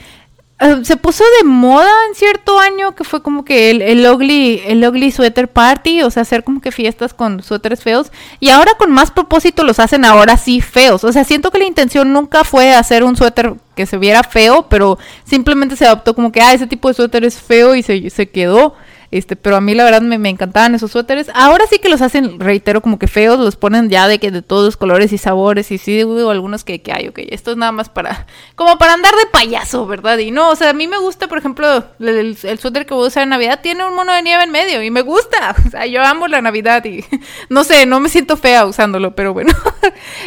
eh, 0.57 0.79
se 0.83 0.95
puso 0.95 1.25
de 1.39 1.43
moda 1.43 1.91
en 2.07 2.15
cierto 2.15 2.57
año 2.59 2.95
que 2.95 3.03
fue 3.03 3.21
como 3.21 3.43
que 3.43 3.71
el, 3.71 3.81
el, 3.81 4.09
ugly, 4.09 4.61
el 4.65 4.87
ugly 4.87 5.11
sweater 5.11 5.49
party, 5.49 6.01
o 6.01 6.09
sea, 6.09 6.21
hacer 6.21 6.45
como 6.45 6.61
que 6.61 6.71
fiestas 6.71 7.13
con 7.13 7.43
suéteres 7.43 7.83
feos. 7.83 8.09
Y 8.39 8.49
ahora 8.49 8.71
con 8.77 8.89
más 8.89 9.11
propósito 9.11 9.65
los 9.65 9.79
hacen 9.79 10.05
ahora 10.05 10.37
sí 10.37 10.61
feos. 10.61 11.03
O 11.03 11.11
sea, 11.11 11.25
siento 11.25 11.51
que 11.51 11.59
la 11.59 11.65
intención 11.65 12.13
nunca 12.13 12.45
fue 12.45 12.73
hacer 12.73 13.03
un 13.03 13.17
suéter 13.17 13.55
que 13.75 13.85
se 13.85 13.97
viera 13.97 14.23
feo, 14.23 14.67
pero 14.69 14.97
simplemente 15.25 15.75
se 15.75 15.85
adoptó 15.85 16.15
como 16.15 16.31
que, 16.31 16.41
ah, 16.41 16.53
ese 16.53 16.67
tipo 16.67 16.87
de 16.87 16.93
suéter 16.93 17.25
es 17.25 17.37
feo 17.37 17.75
y 17.75 17.83
se, 17.83 18.09
se 18.09 18.29
quedó. 18.29 18.75
Este, 19.15 19.37
pero 19.37 19.55
a 19.55 19.61
mí 19.61 19.73
la 19.75 19.85
verdad 19.85 20.01
me, 20.01 20.29
encantaban 20.29 20.75
esos 20.75 20.91
suéteres. 20.91 21.29
Ahora 21.33 21.63
sí 21.69 21.79
que 21.79 21.87
los 21.87 22.01
hacen, 22.01 22.37
reitero, 22.37 22.81
como 22.81 22.99
que 22.99 23.07
feos, 23.07 23.39
los 23.39 23.55
ponen 23.55 23.89
ya 23.89 24.09
de 24.09 24.19
que 24.19 24.29
de 24.29 24.41
todos 24.41 24.65
los 24.65 24.75
colores 24.75 25.13
y 25.13 25.17
sabores. 25.17 25.71
Y 25.71 25.77
sí, 25.77 25.95
digo 25.95 26.29
algunos 26.29 26.65
que, 26.65 26.81
que 26.81 26.91
hay, 26.91 27.07
ok, 27.07 27.19
esto 27.29 27.51
es 27.51 27.57
nada 27.57 27.71
más 27.71 27.87
para, 27.87 28.27
como 28.55 28.77
para 28.77 28.91
andar 28.91 29.15
de 29.15 29.25
payaso, 29.31 29.87
¿verdad? 29.87 30.17
Y 30.17 30.31
no, 30.31 30.49
o 30.49 30.55
sea, 30.57 30.71
a 30.71 30.73
mí 30.73 30.87
me 30.87 30.97
gusta, 30.97 31.29
por 31.29 31.37
ejemplo, 31.37 31.85
el, 32.01 32.35
suéter 32.35 32.85
que 32.85 32.93
voy 32.93 33.05
a 33.05 33.07
usar 33.07 33.23
en 33.23 33.29
Navidad 33.29 33.61
tiene 33.63 33.85
un 33.85 33.95
mono 33.95 34.11
de 34.11 34.21
nieve 34.21 34.43
en 34.43 34.51
medio 34.51 34.83
y 34.83 34.91
me 34.91 35.01
gusta. 35.01 35.55
O 35.65 35.69
sea, 35.69 35.85
yo 35.87 36.03
amo 36.03 36.27
la 36.27 36.41
Navidad 36.41 36.83
y 36.85 37.03
no 37.49 37.63
sé, 37.63 37.85
no 37.85 37.99
me 37.99 38.09
siento 38.09 38.37
fea 38.37 38.65
usándolo, 38.65 39.15
pero 39.15 39.33
bueno. 39.33 39.53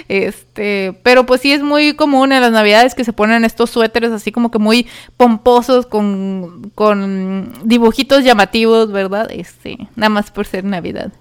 este, 0.08 0.98
pero 1.02 1.26
pues 1.26 1.42
sí 1.42 1.52
es 1.52 1.62
muy 1.62 1.94
común 1.94 2.32
en 2.32 2.40
las 2.40 2.52
Navidades 2.52 2.94
que 2.94 3.04
se 3.04 3.12
ponen 3.12 3.44
estos 3.44 3.70
suéteres 3.70 4.10
así 4.10 4.32
como 4.32 4.50
que 4.50 4.58
muy 4.58 4.86
pomposos 5.16 5.86
con, 5.86 6.72
con 6.74 7.52
dibujitos 7.64 8.24
llamativos 8.24 8.77
¿verdad? 8.86 9.28
Este, 9.30 9.76
nada 9.96 10.10
más 10.10 10.30
por 10.30 10.46
ser 10.46 10.64
Navidad. 10.64 11.12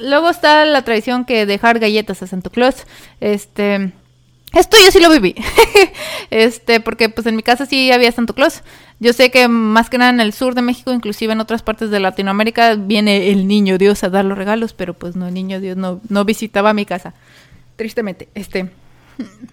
luego 0.00 0.30
está 0.30 0.64
la 0.64 0.82
tradición 0.82 1.24
que 1.24 1.46
dejar 1.46 1.80
galletas 1.80 2.22
a 2.22 2.26
Santa 2.28 2.50
Claus. 2.50 2.86
Este, 3.20 3.92
esto 4.54 4.76
yo 4.82 4.90
sí 4.90 5.00
lo 5.00 5.10
viví. 5.10 5.34
este, 6.30 6.80
porque 6.80 7.08
pues 7.08 7.26
en 7.26 7.36
mi 7.36 7.42
casa 7.42 7.66
sí 7.66 7.90
había 7.92 8.12
Santa 8.12 8.32
Claus. 8.32 8.62
Yo 9.00 9.12
sé 9.12 9.30
que 9.30 9.46
más 9.48 9.90
que 9.90 9.98
nada 9.98 10.10
en 10.10 10.20
el 10.20 10.32
sur 10.32 10.54
de 10.54 10.62
México, 10.62 10.92
inclusive 10.92 11.32
en 11.32 11.40
otras 11.40 11.62
partes 11.62 11.90
de 11.90 12.00
Latinoamérica, 12.00 12.74
viene 12.74 13.30
el 13.30 13.46
niño 13.46 13.78
Dios 13.78 14.02
a 14.02 14.08
dar 14.08 14.24
los 14.24 14.38
regalos, 14.38 14.72
pero 14.72 14.94
pues 14.94 15.16
no, 15.16 15.28
el 15.28 15.34
niño 15.34 15.60
Dios 15.60 15.76
no, 15.76 16.00
no 16.08 16.24
visitaba 16.24 16.72
mi 16.72 16.84
casa. 16.84 17.14
Tristemente, 17.76 18.28
este. 18.34 18.70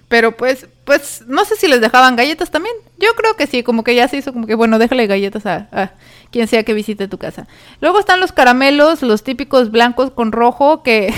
Pero 0.07 0.35
pues, 0.35 0.67
pues, 0.85 1.23
no 1.27 1.43
sé 1.45 1.55
si 1.55 1.67
les 1.67 1.81
dejaban 1.81 2.15
galletas 2.15 2.51
también. 2.51 2.75
Yo 2.97 3.09
creo 3.15 3.35
que 3.35 3.47
sí, 3.47 3.63
como 3.63 3.83
que 3.83 3.95
ya 3.95 4.07
se 4.07 4.17
hizo 4.17 4.31
como 4.31 4.45
que, 4.45 4.53
bueno, 4.53 4.77
déjale 4.77 5.07
galletas 5.07 5.45
a, 5.47 5.93
quien 6.31 6.47
sea 6.47 6.63
que 6.63 6.73
visite 6.73 7.07
tu 7.07 7.17
casa. 7.17 7.47
Luego 7.81 7.99
están 7.99 8.19
los 8.19 8.31
caramelos, 8.31 9.01
los 9.01 9.23
típicos 9.23 9.71
blancos 9.71 10.11
con 10.11 10.31
rojo, 10.31 10.83
que, 10.83 11.13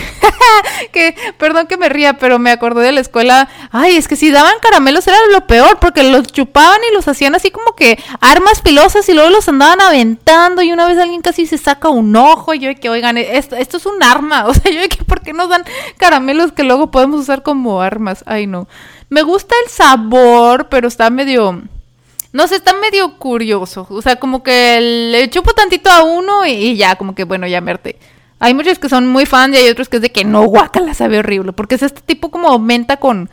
que, 0.93 1.15
perdón 1.37 1.67
que 1.67 1.75
me 1.75 1.89
ría, 1.89 2.17
pero 2.17 2.39
me 2.39 2.51
acordé 2.51 2.83
de 2.83 2.93
la 2.93 3.01
escuela. 3.01 3.49
Ay, 3.71 3.97
es 3.97 4.07
que 4.07 4.15
si 4.15 4.31
daban 4.31 4.53
caramelos 4.61 5.05
era 5.05 5.17
lo 5.33 5.45
peor, 5.47 5.79
porque 5.79 6.03
los 6.03 6.27
chupaban 6.27 6.79
y 6.89 6.93
los 6.93 7.07
hacían 7.07 7.35
así 7.35 7.51
como 7.51 7.75
que 7.75 7.99
armas 8.21 8.61
pilosas 8.61 9.07
y 9.09 9.13
luego 9.13 9.29
los 9.29 9.49
andaban 9.49 9.81
aventando 9.81 10.61
y 10.61 10.71
una 10.71 10.87
vez 10.87 10.97
alguien 10.97 11.21
casi 11.21 11.45
se 11.45 11.57
saca 11.57 11.89
un 11.89 12.15
ojo 12.15 12.53
y 12.53 12.59
yo 12.59 12.73
que, 12.75 12.89
oigan, 12.89 13.17
esto, 13.17 13.55
es 13.57 13.85
un 13.85 14.01
arma. 14.01 14.45
O 14.47 14.53
sea, 14.53 14.71
yo 14.71 14.79
que, 14.87 15.03
¿por 15.03 15.21
qué 15.21 15.33
nos 15.33 15.49
dan 15.49 15.63
caramelos 15.97 16.53
que 16.53 16.63
luego 16.63 16.89
podemos 16.89 17.19
usar 17.19 17.43
como 17.43 17.81
armas? 17.81 18.23
Ay, 18.25 18.47
no. 18.47 18.67
Me 19.09 19.21
gusta 19.23 19.55
el 19.65 19.71
sabor, 19.71 20.67
pero 20.69 20.87
está 20.87 21.09
medio... 21.09 21.63
No 22.33 22.47
sé, 22.47 22.55
está 22.55 22.73
medio 22.73 23.17
curioso. 23.17 23.87
O 23.89 24.01
sea, 24.01 24.17
como 24.17 24.43
que 24.43 24.79
le 25.11 25.29
chupo 25.29 25.53
tantito 25.53 25.89
a 25.89 26.03
uno 26.03 26.45
y, 26.45 26.75
ya, 26.75 26.95
como 26.95 27.15
que 27.15 27.23
bueno, 27.23 27.47
ya 27.47 27.61
merte. 27.61 27.97
Hay 28.39 28.53
muchos 28.53 28.79
que 28.79 28.89
son 28.89 29.07
muy 29.07 29.25
fans 29.25 29.55
y 29.55 29.57
hay 29.57 29.69
otros 29.69 29.89
que 29.89 29.95
es 29.95 30.01
de 30.01 30.11
que 30.11 30.25
no, 30.25 30.43
guacala, 30.43 30.93
sabe 30.93 31.19
horrible. 31.19 31.53
Porque 31.53 31.75
es 31.75 31.83
este 31.83 32.01
tipo 32.01 32.29
como 32.29 32.59
menta 32.59 32.97
con. 32.97 33.29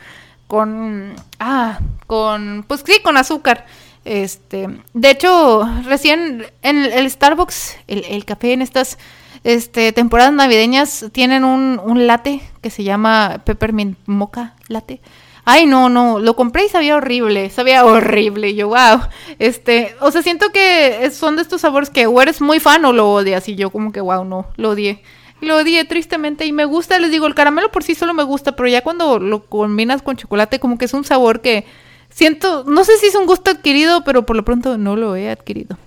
con. 0.47 1.13
Ah, 1.39 1.79
con. 2.07 2.63
Pues 2.67 2.83
sí, 2.85 2.99
con 3.03 3.17
azúcar. 3.17 3.65
Este. 4.05 4.69
De 4.93 5.09
hecho, 5.11 5.69
recién 5.83 6.47
en 6.63 6.85
el 6.85 7.09
Starbucks, 7.11 7.75
el, 7.87 8.05
el 8.05 8.25
café 8.25 8.53
en 8.53 8.61
estas 8.61 8.97
este, 9.45 9.91
temporadas 9.93 10.33
navideñas 10.33 11.05
tienen 11.11 11.43
un, 11.43 11.79
un 11.83 12.07
latte 12.07 12.41
que 12.61 12.71
se 12.71 12.83
llama 12.83 13.41
Peppermint 13.45 13.97
Mocha 14.07 14.55
Latte. 14.67 15.01
Ay, 15.47 15.67
no, 15.67 15.89
no, 15.89 16.17
lo 16.17 16.35
compré 16.35 16.65
y 16.65 16.69
sabía 16.69 16.95
horrible, 16.95 17.51
sabía 17.51 17.85
horrible. 17.85 18.49
Y 18.49 18.55
yo, 18.55 18.69
wow, 18.69 19.01
este, 19.37 19.95
o 20.01 20.09
sea, 20.09 20.23
siento 20.23 20.51
que 20.51 21.09
son 21.11 21.35
de 21.35 21.43
estos 21.43 21.61
sabores 21.61 21.91
que 21.91 22.07
o 22.07 22.19
eres 22.19 22.41
muy 22.41 22.59
fan 22.59 22.83
o 22.83 22.91
lo 22.91 23.11
odias. 23.11 23.47
Y 23.47 23.55
yo, 23.55 23.69
como 23.69 23.91
que, 23.91 24.01
wow, 24.01 24.25
no, 24.25 24.47
lo 24.57 24.71
odié. 24.71 25.03
Lo 25.41 25.57
odié 25.57 25.85
tristemente 25.85 26.47
y 26.47 26.51
me 26.51 26.65
gusta, 26.65 26.97
les 26.97 27.11
digo, 27.11 27.27
el 27.27 27.35
caramelo 27.35 27.71
por 27.71 27.83
sí 27.83 27.93
solo 27.93 28.15
me 28.15 28.23
gusta, 28.23 28.55
pero 28.55 28.67
ya 28.67 28.81
cuando 28.81 29.19
lo 29.19 29.45
combinas 29.45 30.01
con 30.01 30.17
chocolate, 30.17 30.59
como 30.59 30.79
que 30.79 30.85
es 30.85 30.93
un 30.93 31.03
sabor 31.03 31.41
que 31.41 31.65
siento, 32.09 32.63
no 32.65 32.83
sé 32.83 32.97
si 32.97 33.07
es 33.07 33.15
un 33.15 33.27
gusto 33.27 33.51
adquirido, 33.51 34.03
pero 34.03 34.25
por 34.25 34.35
lo 34.35 34.43
pronto 34.43 34.79
no 34.79 34.95
lo 34.95 35.15
he 35.15 35.29
adquirido. 35.29 35.77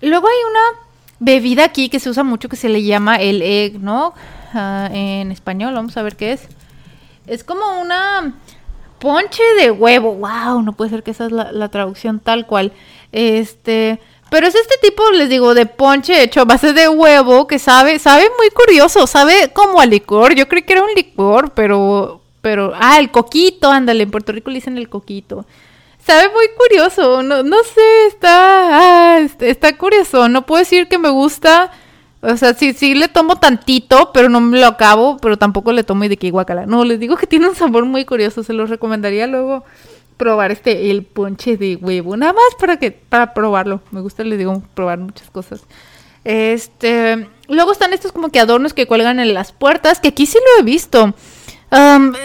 Luego 0.00 0.26
hay 0.26 0.36
una 0.50 0.80
bebida 1.20 1.64
aquí 1.64 1.90
que 1.90 2.00
se 2.00 2.08
usa 2.08 2.24
mucho 2.24 2.48
que 2.48 2.56
se 2.56 2.70
le 2.70 2.82
llama 2.82 3.16
el 3.16 3.42
egg, 3.42 3.80
¿no? 3.80 4.14
Ah, 4.54 4.88
en 4.92 5.30
español, 5.32 5.74
vamos 5.74 5.96
a 5.96 6.02
ver 6.02 6.16
qué 6.16 6.32
es. 6.32 6.48
Es 7.26 7.44
como 7.44 7.80
una 7.80 8.34
ponche 8.98 9.42
de 9.58 9.70
huevo. 9.70 10.14
Wow, 10.14 10.62
no 10.62 10.72
puede 10.72 10.90
ser 10.90 11.02
que 11.02 11.10
esa 11.10 11.26
es 11.26 11.32
la, 11.32 11.68
traducción 11.68 12.20
tal 12.20 12.46
cual. 12.46 12.72
Este, 13.10 14.00
pero 14.30 14.46
es 14.46 14.54
este 14.54 14.76
tipo, 14.80 15.10
les 15.10 15.28
digo, 15.28 15.54
de 15.54 15.66
ponche 15.66 16.22
hecho 16.22 16.40
a 16.40 16.44
base 16.44 16.72
de 16.72 16.88
huevo 16.88 17.46
que 17.46 17.58
sabe, 17.58 17.98
sabe 17.98 18.30
muy 18.38 18.50
curioso, 18.50 19.06
sabe 19.06 19.52
como 19.52 19.80
a 19.80 19.86
licor. 19.86 20.34
Yo 20.34 20.48
creí 20.48 20.62
que 20.62 20.72
era 20.72 20.82
un 20.82 20.94
licor, 20.94 21.50
pero, 21.50 22.22
pero, 22.40 22.72
ah, 22.74 22.98
el 22.98 23.10
coquito, 23.10 23.70
ándale, 23.70 24.04
en 24.04 24.10
Puerto 24.10 24.32
Rico 24.32 24.50
le 24.50 24.56
dicen 24.56 24.78
el 24.78 24.88
coquito. 24.88 25.44
Sabe 26.04 26.30
muy 26.30 26.46
curioso, 26.56 27.22
no, 27.22 27.42
no 27.44 27.58
sé, 27.62 28.06
está, 28.08 29.14
ah, 29.14 29.18
este, 29.20 29.50
está 29.50 29.76
curioso. 29.76 30.28
No 30.28 30.46
puedo 30.46 30.58
decir 30.58 30.88
que 30.88 30.98
me 30.98 31.10
gusta, 31.10 31.70
o 32.22 32.36
sea, 32.36 32.54
sí, 32.54 32.72
sí 32.72 32.94
le 32.94 33.08
tomo 33.08 33.36
tantito, 33.36 34.10
pero 34.14 34.28
no 34.28 34.40
me 34.40 34.58
lo 34.58 34.66
acabo, 34.66 35.16
pero 35.18 35.36
tampoco 35.36 35.72
le 35.72 35.84
tomo 35.84 36.04
y 36.04 36.08
de 36.08 36.16
que 36.16 36.30
guacala. 36.30 36.66
No, 36.66 36.84
les 36.84 37.00
digo 37.00 37.16
que 37.16 37.26
tiene 37.28 37.48
un 37.48 37.56
sabor 37.56 37.84
muy 37.84 38.04
curioso, 38.04 38.42
se 38.42 38.52
los 38.52 38.70
recomendaría 38.70 39.26
luego 39.26 39.64
probar 40.16 40.52
este, 40.52 40.90
el 40.90 41.02
ponche 41.04 41.56
de 41.56 41.76
huevo, 41.76 42.16
nada 42.16 42.32
más 42.32 42.54
para 42.58 42.76
que, 42.78 42.92
para 42.92 43.34
probarlo. 43.34 43.80
Me 43.90 44.00
gusta, 44.00 44.22
les 44.22 44.38
digo, 44.38 44.62
probar 44.74 44.98
muchas 44.98 45.30
cosas. 45.30 45.62
Este, 46.24 47.28
luego 47.48 47.72
están 47.72 47.92
estos 47.92 48.12
como 48.12 48.28
que 48.28 48.38
adornos 48.38 48.72
que 48.72 48.86
cuelgan 48.86 49.18
en 49.18 49.34
las 49.34 49.50
puertas, 49.50 49.98
que 49.98 50.08
aquí 50.08 50.26
sí 50.26 50.38
lo 50.38 50.62
he 50.62 50.64
visto 50.64 51.14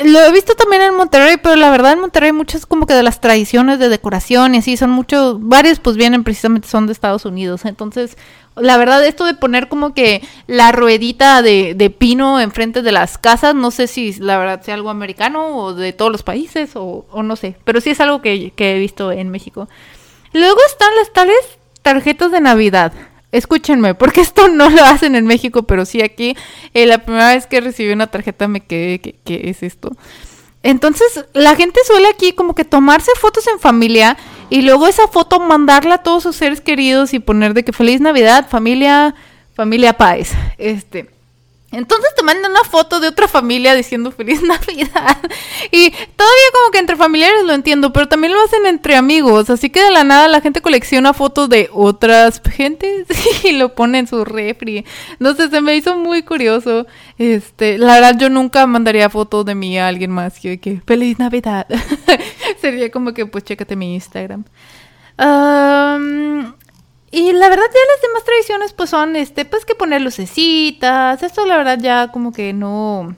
lo 0.04 0.26
he 0.26 0.32
visto 0.34 0.56
también 0.56 0.82
en 0.82 0.96
Monterrey, 0.96 1.38
pero 1.42 1.56
la 1.56 1.70
verdad 1.70 1.94
en 1.94 2.02
Monterrey 2.02 2.34
muchas 2.34 2.66
como 2.66 2.86
que 2.86 2.94
de 2.94 3.04
las 3.04 3.22
tradiciones 3.22 3.80
de 3.80 3.88
decoración 3.88 4.56
y 4.56 4.58
así 4.58 4.76
son 4.76 4.90
muchos, 4.90 5.38
varios 5.40 5.80
pues 5.80 5.96
vienen 5.96 6.24
precisamente 6.24 6.68
son 6.68 6.86
de 6.86 6.94
Estados 6.94 7.24
Unidos. 7.24 7.64
Entonces, 7.64 8.18
la 8.60 8.78
verdad 8.78 9.06
esto 9.06 9.26
de 9.26 9.34
poner 9.34 9.68
como 9.68 9.94
que 9.94 10.22
la 10.48 10.72
ruedita 10.72 11.42
de, 11.42 11.74
de 11.76 11.90
pino 11.90 12.40
enfrente 12.40 12.82
de 12.82 12.92
las 12.92 13.18
casas, 13.18 13.56
no 13.56 13.72
sé 13.72 13.88
si 13.88 14.14
la 14.14 14.38
verdad 14.38 14.62
sea 14.62 14.76
algo 14.76 14.90
americano 14.90 15.58
o 15.58 15.74
de 15.74 15.94
todos 15.94 16.12
los 16.12 16.24
países 16.24 16.72
o, 16.76 17.06
no 17.24 17.36
sé, 17.36 17.56
pero 17.64 17.82
sí 17.82 17.92
es 17.92 18.00
algo 18.02 18.22
que, 18.22 18.52
que 18.52 18.76
he 18.76 18.80
visto 18.80 19.12
en 19.12 19.30
México. 19.30 19.68
Luego 20.34 20.60
están 20.68 20.96
las 20.96 21.12
tales 21.14 21.38
tarjetas 21.82 22.32
de 22.32 22.42
Navidad 22.42 22.94
escúchenme, 23.32 23.96
porque 23.96 24.22
esto 24.28 24.48
no 24.48 24.70
lo 24.70 24.84
hacen 24.84 25.16
en 25.16 25.26
México, 25.26 25.64
pero 25.64 25.86
sí 25.86 26.02
aquí. 26.02 26.36
Eh, 26.74 26.86
la 26.86 27.00
primera 27.00 27.34
vez 27.34 27.48
que 27.48 27.62
recibí 27.62 27.92
una 27.92 28.08
tarjeta 28.08 28.48
me 28.48 28.62
quedé, 28.62 29.00
¿qué, 29.00 29.42
es 29.46 29.64
esto? 29.64 29.92
Entonces, 30.64 31.26
la 31.34 31.56
gente 31.56 31.80
suele 31.86 32.08
aquí 32.08 32.34
como 32.34 32.56
que 32.56 32.66
tomarse 32.66 33.12
fotos 33.20 33.48
en 33.48 33.60
familia 33.60 34.18
y 34.50 34.62
luego 34.62 34.88
esa 34.88 35.08
foto 35.08 35.40
mandarla 35.40 35.96
a 35.96 36.04
todos 36.04 36.24
sus 36.24 36.36
seres 36.36 36.62
queridos 36.62 37.14
y 37.14 37.20
poner 37.20 37.54
de 37.54 37.64
que 37.64 37.74
feliz 37.74 38.02
Navidad, 38.02 38.48
familia, 38.50 39.16
familia 39.54 39.94
Paz. 39.94 40.32
Este, 40.58 41.10
entonces 41.70 42.10
te 42.16 42.24
mandan 42.24 42.52
una 42.52 42.64
foto 42.64 43.02
de 43.02 43.10
otra 43.10 43.28
familia 43.28 43.76
diciendo 43.76 44.12
feliz 44.12 44.42
Navidad. 44.44 45.18
Y 45.72 45.92
todavía 45.92 46.46
como 46.54 46.72
que 46.72 46.80
entre 46.80 46.96
familiares 46.96 47.44
lo 47.44 47.54
entiendo, 47.54 47.92
pero 47.92 48.08
también 48.08 48.34
lo 48.34 48.42
hacen 48.42 48.66
entre 48.66 48.96
amigos. 48.96 49.50
Así 49.50 49.70
que 49.70 49.84
de 49.84 49.92
la 49.92 50.06
nada 50.06 50.30
la 50.30 50.40
gente 50.40 50.62
colecciona 50.62 51.14
fotos 51.14 51.50
de 51.50 51.70
otras 51.74 52.42
gentes 52.42 53.06
y 53.44 53.52
lo 53.52 53.76
pone 53.76 54.00
en 54.00 54.08
su 54.08 54.24
refri. 54.24 54.86
Sé, 55.20 55.50
se 55.50 55.62
me 55.62 55.76
hizo 55.76 55.98
muy 55.98 56.24
curioso. 56.24 56.88
Este, 57.18 57.78
la 57.78 57.96
verdad 57.96 58.18
yo 58.18 58.30
nunca 58.30 58.66
mandaría 58.66 59.10
fotos 59.10 59.46
de 59.46 59.54
mí 59.54 59.78
a 59.78 59.90
alguien 59.90 60.12
más 60.12 60.40
que, 60.40 60.60
que 60.60 60.82
feliz 60.86 61.20
Navidad. 61.20 61.68
Sería 62.70 62.92
como 62.92 63.14
que 63.14 63.26
pues 63.26 63.46
chécate 63.46 63.76
mi 63.76 63.94
Instagram. 63.94 64.44
Y 67.10 67.32
la 67.32 67.50
verdad 67.50 67.66
ya 67.66 67.94
las 67.94 68.02
demás 68.02 68.24
tradiciones 68.26 68.74
pues 68.74 68.90
son 68.90 69.16
este 69.16 69.46
pues 69.46 69.64
que 69.64 69.76
poner 69.76 70.02
lucecitas, 70.02 71.24
esto 71.24 71.46
la 71.46 71.58
verdad 71.58 71.80
ya 71.80 72.12
como 72.12 72.34
que 72.34 72.52
no 72.52 73.16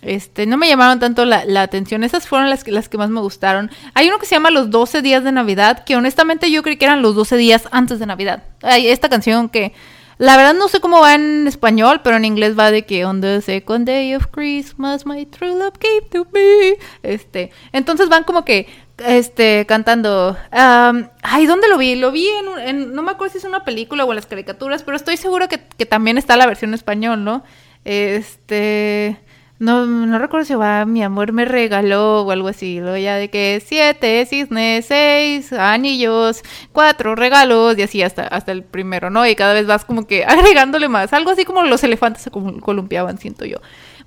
este 0.00 0.46
no 0.46 0.56
me 0.56 0.66
llamaron 0.66 0.98
tanto 0.98 1.26
la, 1.26 1.44
atención, 1.62 2.04
esas 2.04 2.26
fueron 2.26 2.48
las 2.48 2.64
que 2.64 2.72
las 2.72 2.88
que 2.88 2.96
más 2.96 3.10
me 3.10 3.20
gustaron. 3.20 3.70
Hay 3.92 4.08
uno 4.08 4.18
que 4.18 4.24
se 4.24 4.34
llama 4.34 4.50
Los 4.50 4.70
12 4.70 5.02
días 5.02 5.22
de 5.22 5.32
Navidad, 5.32 5.84
que 5.84 5.94
honestamente 5.94 6.50
yo 6.50 6.62
creí 6.62 6.78
que 6.78 6.86
eran 6.86 7.02
los 7.02 7.14
12 7.14 7.36
días 7.36 7.68
antes 7.70 7.98
de 7.98 8.06
Navidad. 8.06 8.44
Hay 8.62 8.88
esta 8.88 9.10
canción 9.10 9.50
que 9.50 9.74
la 10.22 10.36
verdad 10.36 10.54
no 10.54 10.68
sé 10.68 10.78
cómo 10.78 11.00
va 11.00 11.16
en 11.16 11.48
español, 11.48 12.00
pero 12.04 12.16
en 12.16 12.24
inglés 12.24 12.56
va 12.56 12.70
de 12.70 12.86
que 12.86 13.04
on 13.04 13.20
the 13.20 13.40
second 13.40 13.84
day 13.88 14.14
of 14.14 14.28
Christmas 14.28 15.04
my 15.04 15.26
true 15.26 15.58
love 15.58 15.74
gave 15.80 16.08
to 16.12 16.28
me. 16.32 16.76
Este, 17.02 17.50
entonces 17.72 18.08
van 18.08 18.22
como 18.22 18.44
que 18.44 18.68
este, 18.98 19.66
cantando. 19.66 20.36
ay, 20.52 21.46
¿dónde 21.46 21.66
lo 21.66 21.76
vi? 21.76 21.96
Lo 21.96 22.12
vi 22.12 22.28
en, 22.64 22.94
No 22.94 23.02
me 23.02 23.10
acuerdo 23.10 23.32
si 23.32 23.38
es 23.38 23.44
una 23.44 23.64
película 23.64 24.04
o 24.04 24.12
en 24.12 24.14
las 24.14 24.26
caricaturas, 24.26 24.84
pero 24.84 24.96
estoy 24.96 25.16
seguro 25.16 25.48
que, 25.48 25.58
también 25.86 26.18
está 26.18 26.36
la 26.36 26.46
versión 26.46 26.72
español, 26.72 27.24
¿no? 27.24 27.42
Este. 27.84 29.18
No, 29.62 29.86
no 29.86 30.18
recuerdo 30.18 30.44
si 30.44 30.54
va, 30.56 30.84
mi 30.86 31.04
amor 31.04 31.30
me 31.30 31.44
regaló 31.44 32.22
o 32.22 32.30
algo 32.32 32.48
así. 32.48 32.80
Luego 32.80 32.96
ya 32.96 33.14
de 33.14 33.30
que 33.30 33.62
siete 33.64 34.26
cisnes, 34.26 34.86
seis 34.86 35.52
anillos, 35.52 36.42
cuatro 36.72 37.14
regalos 37.14 37.78
y 37.78 37.82
así 37.82 38.02
hasta, 38.02 38.26
hasta 38.26 38.50
el 38.50 38.64
primero, 38.64 39.08
¿no? 39.08 39.24
Y 39.24 39.36
cada 39.36 39.54
vez 39.54 39.68
vas 39.68 39.84
como 39.84 40.04
que 40.08 40.24
agregándole 40.26 40.88
más. 40.88 41.12
Algo 41.12 41.30
así 41.30 41.44
como 41.44 41.62
los 41.62 41.84
elefantes 41.84 42.24
se 42.24 42.32
columpiaban, 42.32 43.18
siento 43.18 43.44
yo. 43.44 43.58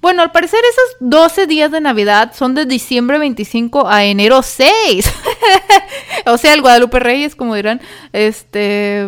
Bueno, 0.01 0.23
al 0.23 0.33
parecer 0.33 0.59
esos 0.69 0.97
12 0.99 1.47
días 1.47 1.71
de 1.71 1.79
Navidad 1.79 2.33
son 2.35 2.53
de 2.53 2.65
diciembre 2.65 3.17
25 3.17 3.87
a 3.87 4.03
enero 4.03 4.41
6. 4.41 5.09
o 6.25 6.37
sea, 6.37 6.53
el 6.53 6.63
Guadalupe 6.63 6.99
Reyes, 6.99 7.33
como 7.33 7.55
dirán. 7.55 7.79
Este. 8.11 9.07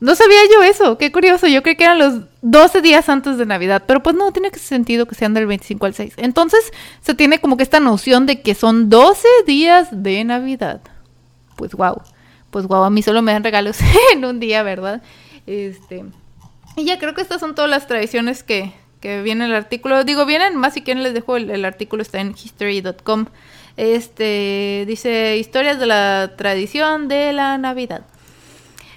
No 0.00 0.14
sabía 0.14 0.40
yo 0.52 0.62
eso, 0.62 0.98
qué 0.98 1.12
curioso. 1.12 1.46
Yo 1.46 1.62
creí 1.62 1.76
que 1.76 1.84
eran 1.84 1.98
los 1.98 2.20
12 2.42 2.82
días 2.82 3.08
antes 3.08 3.38
de 3.38 3.46
Navidad, 3.46 3.84
pero 3.86 4.02
pues 4.02 4.14
no, 4.16 4.32
tiene 4.32 4.50
sentido 4.50 5.06
que 5.06 5.14
sean 5.14 5.34
del 5.34 5.46
25 5.46 5.86
al 5.86 5.94
6. 5.94 6.14
Entonces 6.18 6.72
se 7.00 7.14
tiene 7.14 7.40
como 7.40 7.56
que 7.56 7.62
esta 7.62 7.80
noción 7.80 8.26
de 8.26 8.42
que 8.42 8.54
son 8.54 8.90
12 8.90 9.26
días 9.46 9.88
de 9.90 10.24
Navidad. 10.24 10.80
Pues 11.56 11.72
wow, 11.74 12.02
pues 12.50 12.66
wow, 12.66 12.84
a 12.84 12.90
mí 12.90 13.02
solo 13.02 13.22
me 13.22 13.32
dan 13.32 13.44
regalos 13.44 13.78
en 14.12 14.24
un 14.24 14.40
día, 14.40 14.62
¿verdad? 14.62 15.02
Este. 15.46 16.04
Y 16.76 16.84
ya 16.84 16.98
creo 16.98 17.14
que 17.14 17.22
estas 17.22 17.40
son 17.40 17.54
todas 17.54 17.70
las 17.70 17.86
tradiciones 17.86 18.42
que, 18.42 18.72
que 19.00 19.22
viene 19.22 19.44
el 19.44 19.54
artículo. 19.54 20.02
Digo, 20.04 20.26
vienen 20.26 20.56
más 20.56 20.74
si 20.74 20.82
quieren 20.82 21.02
les 21.02 21.14
dejo 21.14 21.36
el, 21.36 21.50
el 21.50 21.64
artículo, 21.64 22.02
está 22.02 22.20
en 22.20 22.32
history.com. 22.32 23.26
Este 23.76 24.84
dice 24.86 25.36
historias 25.36 25.78
de 25.78 25.86
la 25.86 26.32
tradición 26.36 27.08
de 27.08 27.32
la 27.32 27.58
Navidad. 27.58 28.02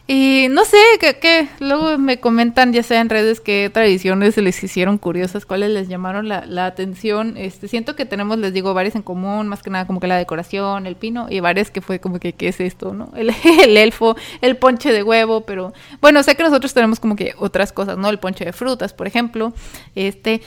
Y 0.10 0.48
no 0.50 0.63
sé, 0.63 0.78
que, 1.00 1.50
luego 1.60 1.98
me 1.98 2.22
comentan 2.22 2.72
ya 2.72 2.82
sea 2.82 3.02
en 3.02 3.10
redes 3.10 3.41
qué 3.41 3.70
tradiciones 3.74 4.36
se 4.36 4.41
les 4.41 4.63
hicieron 4.63 4.98
curiosas, 4.98 5.46
cuáles 5.46 5.70
les 5.72 5.89
llamaron 5.89 6.30
la, 6.30 6.46
la, 6.46 6.65
atención. 6.65 7.36
Este, 7.36 7.67
siento 7.67 7.98
que 7.98 8.06
tenemos, 8.06 8.38
les 8.38 8.54
digo, 8.54 8.74
varias 8.74 8.96
en 8.96 9.02
común, 9.02 9.50
más 9.50 9.62
que 9.63 9.70
nada 9.70 9.86
como 9.86 10.00
que 10.00 10.08
la 10.08 10.15
decoración, 10.15 10.88
el 10.88 10.96
pino, 10.96 11.28
y 11.30 11.41
varias 11.41 11.72
que 11.72 11.82
fue 11.82 12.00
como 12.00 12.20
que, 12.20 12.32
¿qué 12.32 12.48
es 12.48 12.62
esto? 12.62 12.93
no 12.93 13.12
El, 13.17 13.34
el 13.63 13.76
elfo, 13.76 14.15
el 14.39 14.56
ponche 14.56 14.93
de 14.93 15.04
huevo, 15.04 15.41
pero 15.41 15.74
bueno, 16.00 16.24
sé 16.24 16.36
que 16.36 16.43
nosotros 16.43 16.74
tenemos 16.74 17.02
como 17.02 17.17
que 17.17 17.34
otras 17.38 17.74
cosas, 17.74 17.98
¿no? 17.98 18.10
El 18.10 18.20
ponche 18.20 18.46
de 18.46 18.54
frutas, 18.54 18.93
por 18.93 19.08
ejemplo. 19.08 19.52
Este, 19.93 20.41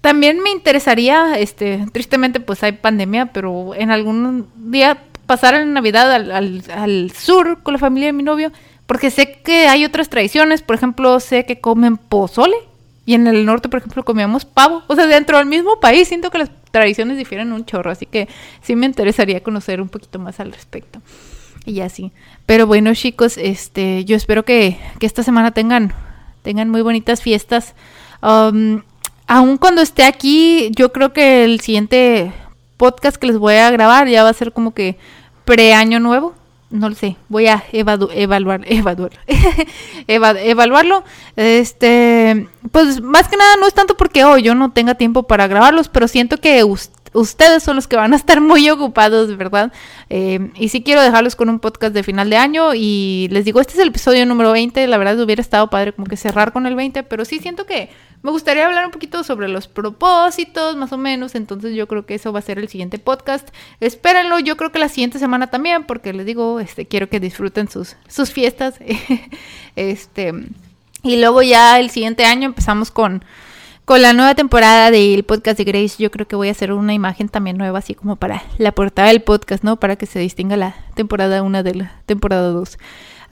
también 0.00 0.40
me 0.40 0.50
interesaría, 0.50 1.38
este, 1.38 1.84
tristemente 1.92 2.40
pues 2.40 2.62
hay 2.62 2.72
pandemia, 2.72 3.26
pero 3.34 3.74
en 3.74 3.90
algún 3.90 4.48
día 4.56 4.96
pasar 5.26 5.54
la 5.54 5.64
Navidad 5.64 6.10
al, 6.10 6.30
al, 6.30 6.62
al 6.70 7.10
sur 7.12 7.62
con 7.62 7.72
la 7.74 7.78
familia 7.78 8.08
de 8.08 8.12
mi 8.12 8.22
novio 8.22 8.52
porque 8.86 9.10
sé 9.10 9.40
que 9.42 9.66
hay 9.68 9.84
otras 9.84 10.08
tradiciones, 10.08 10.62
por 10.62 10.76
ejemplo, 10.76 11.18
sé 11.20 11.46
que 11.46 11.60
comen 11.60 11.96
pozole 11.96 12.56
y 13.06 13.14
en 13.14 13.26
el 13.26 13.44
norte, 13.44 13.68
por 13.68 13.78
ejemplo, 13.78 14.04
comíamos 14.04 14.44
pavo. 14.44 14.82
O 14.86 14.94
sea, 14.94 15.06
dentro 15.06 15.38
del 15.38 15.46
mismo 15.46 15.80
país 15.80 16.08
siento 16.08 16.30
que 16.30 16.38
las 16.38 16.50
tradiciones 16.70 17.16
difieren 17.16 17.52
un 17.52 17.64
chorro, 17.64 17.90
así 17.90 18.06
que 18.06 18.28
sí 18.62 18.76
me 18.76 18.86
interesaría 18.86 19.42
conocer 19.42 19.80
un 19.80 19.88
poquito 19.88 20.18
más 20.18 20.40
al 20.40 20.52
respecto. 20.52 21.00
Y 21.66 21.80
así. 21.80 22.12
Pero 22.46 22.66
bueno, 22.66 22.94
chicos, 22.94 23.38
este, 23.38 24.04
yo 24.04 24.16
espero 24.16 24.44
que, 24.44 24.78
que 24.98 25.06
esta 25.06 25.22
semana 25.22 25.52
tengan, 25.52 25.94
tengan 26.42 26.68
muy 26.68 26.82
bonitas 26.82 27.22
fiestas. 27.22 27.74
Um, 28.22 28.82
aun 29.26 29.56
cuando 29.56 29.80
esté 29.80 30.04
aquí, 30.04 30.70
yo 30.76 30.92
creo 30.92 31.12
que 31.14 31.44
el 31.44 31.60
siguiente 31.60 32.32
podcast 32.76 33.16
que 33.16 33.28
les 33.28 33.38
voy 33.38 33.54
a 33.54 33.70
grabar 33.70 34.08
ya 34.08 34.24
va 34.24 34.30
a 34.30 34.34
ser 34.34 34.52
como 34.52 34.74
que 34.74 34.98
pre-año 35.44 36.00
nuevo 36.00 36.34
no 36.74 36.88
lo 36.88 36.96
sé, 36.96 37.16
voy 37.28 37.46
a 37.46 37.62
evaluar, 37.72 38.10
evaluar, 38.66 39.12
evaluarlo. 40.08 41.04
Este, 41.36 42.48
pues 42.72 43.00
más 43.00 43.28
que 43.28 43.36
nada 43.36 43.54
no 43.60 43.68
es 43.68 43.74
tanto 43.74 43.96
porque 43.96 44.24
hoy 44.24 44.42
yo 44.42 44.56
no 44.56 44.72
tenga 44.72 44.96
tiempo 44.96 45.22
para 45.22 45.46
grabarlos, 45.46 45.88
pero 45.88 46.08
siento 46.08 46.38
que 46.38 46.64
ustedes 47.12 47.62
son 47.62 47.76
los 47.76 47.86
que 47.86 47.94
van 47.94 48.12
a 48.12 48.16
estar 48.16 48.40
muy 48.40 48.68
ocupados, 48.70 49.36
¿verdad? 49.36 49.72
Eh, 50.10 50.50
y 50.56 50.68
sí 50.68 50.82
quiero 50.82 51.00
dejarlos 51.00 51.36
con 51.36 51.48
un 51.48 51.60
podcast 51.60 51.94
de 51.94 52.02
final 52.02 52.28
de 52.28 52.38
año 52.38 52.74
y 52.74 53.28
les 53.30 53.44
digo, 53.44 53.60
este 53.60 53.74
es 53.74 53.78
el 53.78 53.88
episodio 53.88 54.26
número 54.26 54.50
20, 54.50 54.84
la 54.88 54.98
verdad 54.98 55.20
hubiera 55.20 55.42
estado 55.42 55.70
padre 55.70 55.92
como 55.92 56.08
que 56.08 56.16
cerrar 56.16 56.52
con 56.52 56.66
el 56.66 56.74
20, 56.74 57.04
pero 57.04 57.24
sí 57.24 57.38
siento 57.38 57.66
que 57.66 57.88
me 58.24 58.30
gustaría 58.30 58.64
hablar 58.64 58.86
un 58.86 58.90
poquito 58.90 59.22
sobre 59.22 59.48
los 59.48 59.68
propósitos, 59.68 60.76
más 60.76 60.94
o 60.94 60.96
menos, 60.96 61.34
entonces 61.34 61.76
yo 61.76 61.86
creo 61.86 62.06
que 62.06 62.14
eso 62.14 62.32
va 62.32 62.38
a 62.38 62.42
ser 62.42 62.58
el 62.58 62.68
siguiente 62.68 62.98
podcast. 62.98 63.46
Espérenlo, 63.80 64.38
yo 64.38 64.56
creo 64.56 64.72
que 64.72 64.78
la 64.78 64.88
siguiente 64.88 65.18
semana 65.18 65.48
también, 65.48 65.84
porque 65.84 66.14
les 66.14 66.24
digo, 66.24 66.58
este, 66.58 66.86
quiero 66.86 67.10
que 67.10 67.20
disfruten 67.20 67.68
sus, 67.68 67.96
sus 68.08 68.32
fiestas. 68.32 68.76
este, 69.76 70.32
y 71.02 71.20
luego 71.20 71.42
ya 71.42 71.78
el 71.78 71.90
siguiente 71.90 72.24
año 72.24 72.46
empezamos 72.46 72.90
con, 72.90 73.22
con 73.84 74.00
la 74.00 74.14
nueva 74.14 74.34
temporada 74.34 74.90
del 74.90 75.22
podcast 75.24 75.58
de 75.58 75.64
Grace. 75.64 76.02
Yo 76.02 76.10
creo 76.10 76.26
que 76.26 76.34
voy 76.34 76.48
a 76.48 76.52
hacer 76.52 76.72
una 76.72 76.94
imagen 76.94 77.28
también 77.28 77.58
nueva, 77.58 77.80
así 77.80 77.94
como 77.94 78.16
para 78.16 78.42
la 78.56 78.72
portada 78.72 79.08
del 79.08 79.20
podcast, 79.20 79.62
¿no? 79.64 79.76
Para 79.76 79.96
que 79.96 80.06
se 80.06 80.18
distinga 80.18 80.56
la 80.56 80.74
temporada 80.94 81.42
1 81.42 81.62
de 81.62 81.74
la 81.74 81.92
temporada 82.06 82.48
2. 82.48 82.78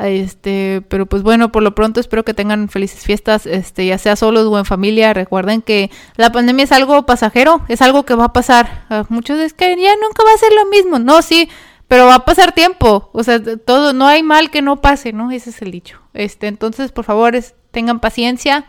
Este, 0.08 0.82
pero 0.88 1.06
pues 1.06 1.22
bueno, 1.22 1.52
por 1.52 1.62
lo 1.62 1.74
pronto 1.74 2.00
espero 2.00 2.24
que 2.24 2.34
tengan 2.34 2.68
felices 2.68 3.04
fiestas, 3.04 3.46
este, 3.46 3.86
ya 3.86 3.98
sea 3.98 4.16
solos 4.16 4.46
o 4.46 4.58
en 4.58 4.64
familia. 4.64 5.14
Recuerden 5.14 5.62
que 5.62 5.90
la 6.16 6.32
pandemia 6.32 6.64
es 6.64 6.72
algo 6.72 7.04
pasajero, 7.06 7.62
es 7.68 7.82
algo 7.82 8.04
que 8.04 8.14
va 8.14 8.26
a 8.26 8.32
pasar. 8.32 8.84
Ah, 8.90 9.04
muchos 9.08 9.38
es 9.38 9.52
que 9.52 9.68
ya 9.76 9.94
nunca 9.96 10.24
va 10.24 10.32
a 10.34 10.38
ser 10.38 10.52
lo 10.52 10.66
mismo. 10.66 10.98
No, 10.98 11.22
sí, 11.22 11.48
pero 11.88 12.06
va 12.06 12.16
a 12.16 12.24
pasar 12.24 12.52
tiempo. 12.52 13.10
O 13.12 13.22
sea, 13.22 13.40
todo, 13.42 13.92
no 13.92 14.06
hay 14.06 14.22
mal 14.22 14.50
que 14.50 14.62
no 14.62 14.80
pase, 14.80 15.12
¿no? 15.12 15.30
Ese 15.30 15.50
es 15.50 15.62
el 15.62 15.70
dicho. 15.70 16.00
Este, 16.14 16.46
entonces, 16.46 16.92
por 16.92 17.04
favor, 17.04 17.34
tengan 17.70 18.00
paciencia, 18.00 18.66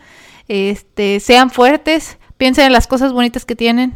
este, 0.48 1.20
sean 1.20 1.50
fuertes, 1.50 2.18
piensen 2.38 2.66
en 2.66 2.74
las 2.74 2.88
cosas 2.88 3.14
bonitas 3.14 3.46
que 3.46 3.56
tienen 3.56 3.94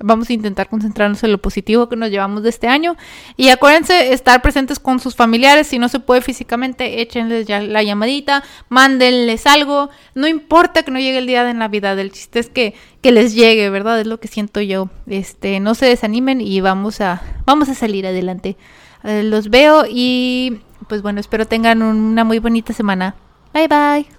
Vamos 0.00 0.30
a 0.30 0.32
intentar 0.32 0.68
concentrarnos 0.68 1.24
en 1.24 1.32
lo 1.32 1.38
positivo 1.38 1.88
que 1.88 1.96
nos 1.96 2.10
llevamos 2.10 2.42
de 2.44 2.50
este 2.50 2.68
año. 2.68 2.96
Y 3.36 3.48
acuérdense, 3.48 4.12
estar 4.12 4.40
presentes 4.42 4.78
con 4.78 5.00
sus 5.00 5.16
familiares. 5.16 5.66
Si 5.66 5.78
no 5.78 5.88
se 5.88 5.98
puede 5.98 6.20
físicamente, 6.20 7.00
échenles 7.00 7.46
ya 7.46 7.60
la 7.60 7.82
llamadita, 7.82 8.44
mándenles 8.68 9.46
algo. 9.46 9.90
No 10.14 10.28
importa 10.28 10.84
que 10.84 10.90
no 10.90 11.00
llegue 11.00 11.18
el 11.18 11.26
día 11.26 11.42
de 11.44 11.54
Navidad. 11.54 11.98
El 11.98 12.12
chiste 12.12 12.38
es 12.38 12.48
que, 12.48 12.74
que 13.00 13.10
les 13.10 13.34
llegue, 13.34 13.70
¿verdad? 13.70 14.00
Es 14.00 14.06
lo 14.06 14.20
que 14.20 14.28
siento 14.28 14.60
yo. 14.60 14.88
Este, 15.08 15.58
no 15.58 15.74
se 15.74 15.86
desanimen 15.86 16.40
y 16.40 16.60
vamos 16.60 17.00
a, 17.00 17.20
vamos 17.44 17.68
a 17.68 17.74
salir 17.74 18.06
adelante. 18.06 18.56
Eh, 19.04 19.22
los 19.24 19.50
veo 19.50 19.84
y 19.88 20.60
pues 20.88 21.02
bueno, 21.02 21.20
espero 21.20 21.46
tengan 21.46 21.82
una 21.82 22.24
muy 22.24 22.38
bonita 22.38 22.72
semana. 22.72 23.14
Bye 23.52 23.68
bye. 23.68 24.17